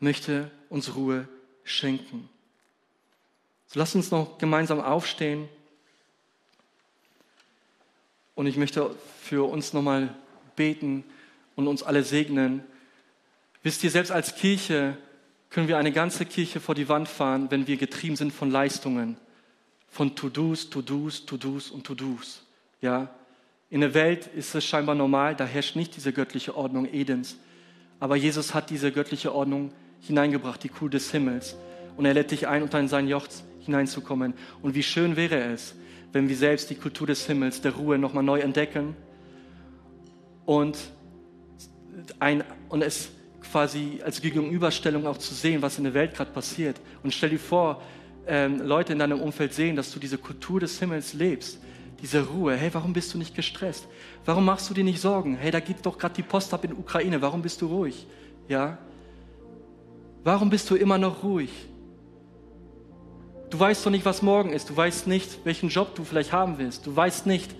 möchte 0.00 0.50
uns 0.68 0.94
Ruhe 0.94 1.26
schenken. 1.64 2.28
So 3.68 3.78
lass 3.78 3.94
uns 3.94 4.10
noch 4.10 4.38
gemeinsam 4.38 4.80
aufstehen. 4.80 5.48
Und 8.34 8.46
ich 8.46 8.56
möchte 8.56 8.94
für 9.22 9.48
uns 9.48 9.72
nochmal 9.72 10.14
beten 10.56 11.04
und 11.56 11.68
uns 11.68 11.82
alle 11.82 12.02
segnen. 12.02 12.62
Wisst 13.62 13.82
ihr, 13.82 13.90
selbst 13.90 14.10
als 14.10 14.34
Kirche 14.34 14.98
können 15.48 15.68
wir 15.68 15.78
eine 15.78 15.92
ganze 15.92 16.26
Kirche 16.26 16.60
vor 16.60 16.74
die 16.74 16.88
Wand 16.88 17.08
fahren, 17.08 17.50
wenn 17.50 17.66
wir 17.66 17.76
getrieben 17.76 18.16
sind 18.16 18.32
von 18.32 18.50
Leistungen 18.50 19.16
von 19.94 20.16
To-Dos, 20.16 20.70
To-Dos, 20.70 21.24
To-Dos 21.24 21.70
und 21.70 21.86
To-Dos. 21.86 22.42
Ja? 22.80 23.14
In 23.70 23.80
der 23.80 23.94
Welt 23.94 24.26
ist 24.26 24.52
es 24.56 24.64
scheinbar 24.64 24.96
normal, 24.96 25.36
da 25.36 25.44
herrscht 25.44 25.76
nicht 25.76 25.94
diese 25.94 26.12
göttliche 26.12 26.56
Ordnung 26.56 26.92
Edens. 26.92 27.36
Aber 28.00 28.16
Jesus 28.16 28.54
hat 28.54 28.70
diese 28.70 28.90
göttliche 28.90 29.32
Ordnung 29.32 29.70
hineingebracht, 30.00 30.64
die 30.64 30.68
Kuh 30.68 30.88
des 30.88 31.12
Himmels. 31.12 31.54
Und 31.96 32.06
er 32.06 32.14
lädt 32.14 32.32
dich 32.32 32.48
ein, 32.48 32.64
unter 32.64 32.86
sein 32.88 33.06
Joch 33.06 33.28
hineinzukommen. 33.60 34.34
Und 34.62 34.74
wie 34.74 34.82
schön 34.82 35.14
wäre 35.14 35.40
es, 35.52 35.76
wenn 36.12 36.28
wir 36.28 36.36
selbst 36.36 36.70
die 36.70 36.74
Kultur 36.74 37.06
des 37.06 37.24
Himmels, 37.28 37.60
der 37.60 37.76
Ruhe 37.76 37.96
nochmal 37.96 38.24
neu 38.24 38.40
entdecken 38.40 38.96
und, 40.44 40.76
ein, 42.18 42.42
und 42.68 42.82
es 42.82 43.10
quasi 43.48 44.00
als 44.04 44.20
Gegenüberstellung 44.20 45.06
auch 45.06 45.18
zu 45.18 45.34
sehen, 45.34 45.62
was 45.62 45.78
in 45.78 45.84
der 45.84 45.94
Welt 45.94 46.16
gerade 46.16 46.32
passiert. 46.32 46.80
Und 47.04 47.14
stell 47.14 47.30
dir 47.30 47.38
vor, 47.38 47.80
ähm, 48.26 48.60
Leute 48.60 48.92
in 48.92 48.98
deinem 48.98 49.20
Umfeld 49.20 49.54
sehen, 49.54 49.76
dass 49.76 49.92
du 49.92 49.98
diese 49.98 50.18
Kultur 50.18 50.60
des 50.60 50.78
Himmels 50.78 51.14
lebst, 51.14 51.58
diese 52.00 52.26
Ruhe. 52.26 52.56
Hey, 52.56 52.70
warum 52.72 52.92
bist 52.92 53.14
du 53.14 53.18
nicht 53.18 53.34
gestresst? 53.34 53.86
Warum 54.24 54.44
machst 54.44 54.68
du 54.68 54.74
dir 54.74 54.84
nicht 54.84 55.00
Sorgen? 55.00 55.36
Hey, 55.36 55.50
da 55.50 55.60
geht 55.60 55.84
doch 55.84 55.98
gerade 55.98 56.14
die 56.14 56.22
Post 56.22 56.52
ab 56.52 56.64
in 56.64 56.70
der 56.70 56.78
Ukraine. 56.78 57.22
Warum 57.22 57.42
bist 57.42 57.60
du 57.60 57.66
ruhig? 57.66 58.06
Ja? 58.48 58.78
Warum 60.22 60.50
bist 60.50 60.70
du 60.70 60.74
immer 60.74 60.98
noch 60.98 61.22
ruhig? 61.22 61.50
Du 63.50 63.60
weißt 63.60 63.86
doch 63.86 63.90
nicht, 63.90 64.04
was 64.04 64.22
morgen 64.22 64.52
ist. 64.52 64.70
Du 64.70 64.76
weißt 64.76 65.06
nicht, 65.06 65.44
welchen 65.44 65.68
Job 65.68 65.94
du 65.94 66.04
vielleicht 66.04 66.32
haben 66.32 66.58
willst. 66.58 66.86
Du 66.86 66.96
weißt 66.96 67.26
nicht, 67.26 67.54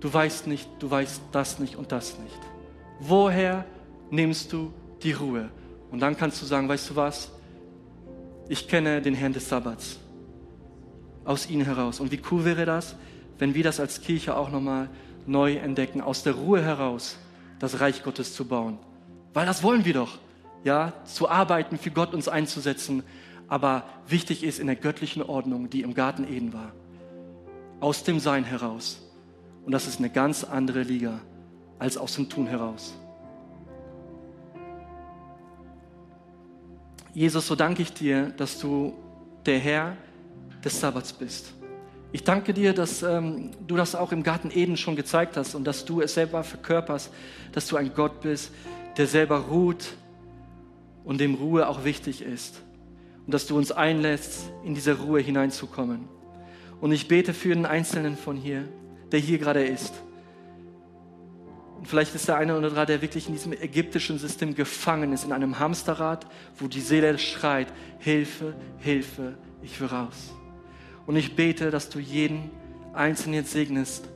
du 0.00 0.12
weißt 0.12 0.46
nicht, 0.46 0.68
du 0.78 0.90
weißt 0.90 1.22
das 1.32 1.58
nicht 1.58 1.76
und 1.76 1.92
das 1.92 2.18
nicht. 2.18 2.38
Woher 2.98 3.64
nimmst 4.10 4.52
du 4.52 4.72
die 5.02 5.12
Ruhe? 5.12 5.50
Und 5.90 6.00
dann 6.00 6.16
kannst 6.16 6.42
du 6.42 6.46
sagen, 6.46 6.68
weißt 6.68 6.90
du 6.90 6.96
was? 6.96 7.30
Ich 8.48 8.68
kenne 8.68 9.02
den 9.02 9.14
Herrn 9.14 9.32
des 9.32 9.48
Sabbats 9.48 9.98
aus 11.24 11.50
ihnen 11.50 11.64
heraus. 11.64 12.00
Und 12.00 12.10
wie 12.10 12.20
cool 12.30 12.44
wäre 12.44 12.64
das, 12.64 12.96
wenn 13.38 13.54
wir 13.54 13.62
das 13.62 13.80
als 13.80 14.00
Kirche 14.00 14.36
auch 14.36 14.50
nochmal 14.50 14.88
neu 15.26 15.56
entdecken, 15.56 16.00
aus 16.00 16.22
der 16.22 16.32
Ruhe 16.34 16.62
heraus 16.62 17.18
das 17.58 17.80
Reich 17.80 18.02
Gottes 18.02 18.34
zu 18.34 18.46
bauen. 18.46 18.78
Weil 19.34 19.44
das 19.44 19.62
wollen 19.62 19.84
wir 19.84 19.92
doch, 19.92 20.18
ja, 20.64 20.94
zu 21.04 21.28
arbeiten, 21.28 21.76
für 21.76 21.90
Gott 21.90 22.14
uns 22.14 22.28
einzusetzen. 22.28 23.02
Aber 23.46 23.84
wichtig 24.06 24.42
ist 24.42 24.58
in 24.58 24.66
der 24.66 24.76
göttlichen 24.76 25.22
Ordnung, 25.22 25.68
die 25.68 25.82
im 25.82 25.92
Garten 25.92 26.24
Eden 26.24 26.52
war. 26.52 26.72
Aus 27.80 28.04
dem 28.04 28.18
Sein 28.18 28.44
heraus. 28.44 29.02
Und 29.66 29.72
das 29.72 29.86
ist 29.86 29.98
eine 29.98 30.10
ganz 30.10 30.44
andere 30.44 30.82
Liga 30.82 31.20
als 31.78 31.98
aus 31.98 32.14
dem 32.14 32.30
Tun 32.30 32.46
heraus. 32.46 32.94
Jesus, 37.14 37.46
so 37.46 37.54
danke 37.54 37.82
ich 37.82 37.92
dir, 37.92 38.30
dass 38.36 38.58
du 38.58 38.94
der 39.46 39.58
Herr 39.58 39.96
des 40.64 40.80
Sabbats 40.80 41.12
bist. 41.12 41.52
Ich 42.10 42.24
danke 42.24 42.54
dir, 42.54 42.72
dass 42.72 43.02
ähm, 43.02 43.50
du 43.66 43.76
das 43.76 43.94
auch 43.94 44.12
im 44.12 44.22
Garten 44.22 44.50
Eden 44.50 44.76
schon 44.76 44.96
gezeigt 44.96 45.36
hast 45.36 45.54
und 45.54 45.64
dass 45.64 45.84
du 45.84 46.00
es 46.00 46.14
selber 46.14 46.42
verkörperst, 46.42 47.12
dass 47.52 47.66
du 47.66 47.76
ein 47.76 47.92
Gott 47.94 48.20
bist, 48.22 48.52
der 48.96 49.06
selber 49.06 49.38
ruht 49.38 49.94
und 51.04 51.20
dem 51.20 51.34
Ruhe 51.34 51.68
auch 51.68 51.84
wichtig 51.84 52.22
ist. 52.22 52.62
Und 53.26 53.34
dass 53.34 53.46
du 53.46 53.56
uns 53.56 53.72
einlässt, 53.72 54.50
in 54.64 54.74
diese 54.74 54.98
Ruhe 54.98 55.20
hineinzukommen. 55.20 56.08
Und 56.80 56.92
ich 56.92 57.08
bete 57.08 57.34
für 57.34 57.54
den 57.54 57.66
Einzelnen 57.66 58.16
von 58.16 58.36
hier, 58.36 58.64
der 59.12 59.20
hier 59.20 59.38
gerade 59.38 59.64
ist. 59.64 59.92
Und 61.78 61.86
vielleicht 61.86 62.14
ist 62.14 62.26
der 62.26 62.36
eine 62.36 62.56
oder 62.56 62.68
andere, 62.68 62.86
der 62.86 63.02
wirklich 63.02 63.28
in 63.28 63.34
diesem 63.34 63.52
ägyptischen 63.52 64.18
System 64.18 64.54
gefangen 64.54 65.12
ist, 65.12 65.24
in 65.24 65.32
einem 65.32 65.60
Hamsterrad, 65.60 66.26
wo 66.58 66.66
die 66.66 66.80
Seele 66.80 67.16
schreit, 67.18 67.72
Hilfe, 68.00 68.54
Hilfe, 68.78 69.34
ich 69.62 69.80
will 69.80 69.86
raus. 69.86 70.34
Und 71.06 71.16
ich 71.16 71.36
bete, 71.36 71.70
dass 71.70 71.88
du 71.88 72.00
jeden 72.00 72.50
Einzelnen 72.92 73.34
jetzt 73.34 73.52
segnest, 73.52 74.08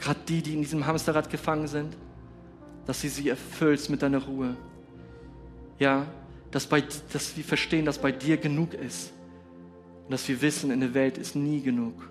gerade 0.00 0.18
die, 0.28 0.42
die 0.42 0.54
in 0.54 0.62
diesem 0.62 0.84
Hamsterrad 0.84 1.30
gefangen 1.30 1.68
sind, 1.68 1.96
dass 2.86 3.00
sie 3.00 3.08
sie 3.08 3.28
erfüllst 3.28 3.88
mit 3.88 4.02
deiner 4.02 4.24
Ruhe. 4.24 4.56
Ja, 5.78 6.06
dass, 6.50 6.66
bei, 6.66 6.82
dass 7.12 7.36
wir 7.36 7.44
verstehen, 7.44 7.84
dass 7.84 7.98
bei 7.98 8.10
dir 8.10 8.36
genug 8.36 8.74
ist. 8.74 9.12
Und 10.04 10.12
dass 10.12 10.26
wir 10.28 10.42
wissen, 10.42 10.70
in 10.72 10.80
der 10.80 10.94
Welt 10.94 11.18
ist 11.18 11.36
nie 11.36 11.60
genug. 11.60 12.10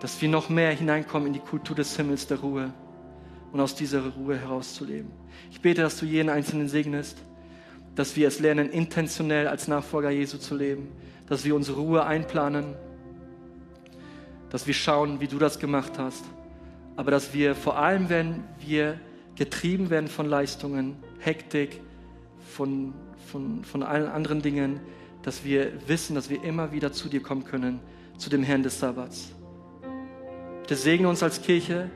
Dass 0.00 0.20
wir 0.20 0.28
noch 0.28 0.48
mehr 0.48 0.72
hineinkommen 0.72 1.28
in 1.28 1.32
die 1.34 1.40
Kultur 1.40 1.76
des 1.76 1.96
Himmels 1.96 2.26
der 2.26 2.40
Ruhe 2.40 2.72
und 3.52 3.60
aus 3.60 3.74
dieser 3.74 4.06
Ruhe 4.06 4.38
herauszuleben. 4.38 5.10
Ich 5.50 5.60
bete, 5.60 5.82
dass 5.82 5.98
du 5.98 6.06
jeden 6.06 6.28
Einzelnen 6.28 6.68
segnest, 6.68 7.18
dass 7.94 8.16
wir 8.16 8.28
es 8.28 8.38
lernen, 8.38 8.70
intentionell 8.70 9.48
als 9.48 9.68
Nachfolger 9.68 10.10
Jesu 10.10 10.38
zu 10.38 10.56
leben, 10.56 10.88
dass 11.26 11.44
wir 11.44 11.54
unsere 11.54 11.80
Ruhe 11.80 12.04
einplanen, 12.04 12.74
dass 14.50 14.66
wir 14.66 14.74
schauen, 14.74 15.20
wie 15.20 15.28
du 15.28 15.38
das 15.38 15.58
gemacht 15.58 15.98
hast, 15.98 16.24
aber 16.96 17.10
dass 17.10 17.34
wir 17.34 17.54
vor 17.54 17.78
allem, 17.78 18.08
wenn 18.08 18.44
wir 18.58 19.00
getrieben 19.36 19.90
werden 19.90 20.08
von 20.08 20.26
Leistungen, 20.26 20.96
Hektik, 21.18 21.80
von, 22.54 22.94
von, 23.30 23.64
von 23.64 23.82
allen 23.82 24.08
anderen 24.08 24.42
Dingen, 24.42 24.80
dass 25.22 25.44
wir 25.44 25.72
wissen, 25.86 26.14
dass 26.14 26.30
wir 26.30 26.42
immer 26.42 26.72
wieder 26.72 26.92
zu 26.92 27.08
dir 27.08 27.22
kommen 27.22 27.44
können, 27.44 27.80
zu 28.18 28.30
dem 28.30 28.42
Herrn 28.42 28.62
des 28.62 28.80
Sabbats. 28.80 29.32
Bitte 30.60 30.76
segne 30.76 31.08
uns 31.08 31.22
als 31.22 31.42
Kirche. 31.42 31.90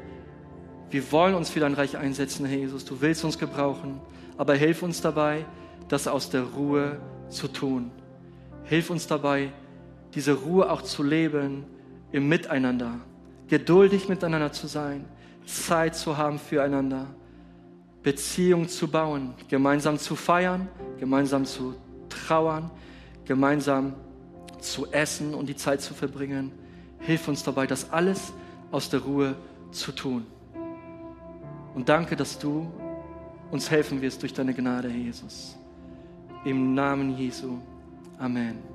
Wir 0.90 1.10
wollen 1.12 1.34
uns 1.34 1.50
für 1.50 1.60
dein 1.60 1.74
Reich 1.74 1.96
einsetzen, 1.96 2.46
Herr 2.46 2.58
Jesus. 2.58 2.84
Du 2.84 3.00
willst 3.00 3.24
uns 3.24 3.38
gebrauchen, 3.38 4.00
aber 4.36 4.54
hilf 4.54 4.82
uns 4.82 5.00
dabei, 5.00 5.44
das 5.88 6.06
aus 6.06 6.30
der 6.30 6.42
Ruhe 6.42 6.98
zu 7.28 7.48
tun. 7.48 7.90
Hilf 8.64 8.90
uns 8.90 9.06
dabei, 9.06 9.52
diese 10.14 10.32
Ruhe 10.32 10.70
auch 10.70 10.82
zu 10.82 11.02
leben 11.02 11.64
im 12.12 12.28
Miteinander, 12.28 13.00
geduldig 13.48 14.08
miteinander 14.08 14.52
zu 14.52 14.66
sein, 14.66 15.04
Zeit 15.44 15.96
zu 15.96 16.16
haben 16.16 16.38
füreinander, 16.38 17.06
Beziehung 18.02 18.68
zu 18.68 18.88
bauen, 18.88 19.34
gemeinsam 19.48 19.98
zu 19.98 20.14
feiern, 20.14 20.68
gemeinsam 20.98 21.44
zu 21.44 21.74
trauern, 22.08 22.70
gemeinsam 23.24 23.94
zu 24.60 24.90
essen 24.92 25.34
und 25.34 25.48
die 25.48 25.56
Zeit 25.56 25.80
zu 25.80 25.94
verbringen. 25.94 26.52
Hilf 27.00 27.28
uns 27.28 27.42
dabei, 27.42 27.66
das 27.66 27.90
alles 27.90 28.32
aus 28.70 28.88
der 28.90 29.00
Ruhe 29.00 29.34
zu 29.72 29.92
tun. 29.92 30.26
Und 31.74 31.88
danke, 31.88 32.16
dass 32.16 32.38
du 32.38 32.70
uns 33.50 33.70
helfen 33.70 34.00
wirst 34.00 34.22
durch 34.22 34.32
deine 34.32 34.54
Gnade, 34.54 34.88
Jesus. 34.88 35.56
Im 36.44 36.74
Namen 36.74 37.16
Jesu. 37.16 37.58
Amen. 38.18 38.73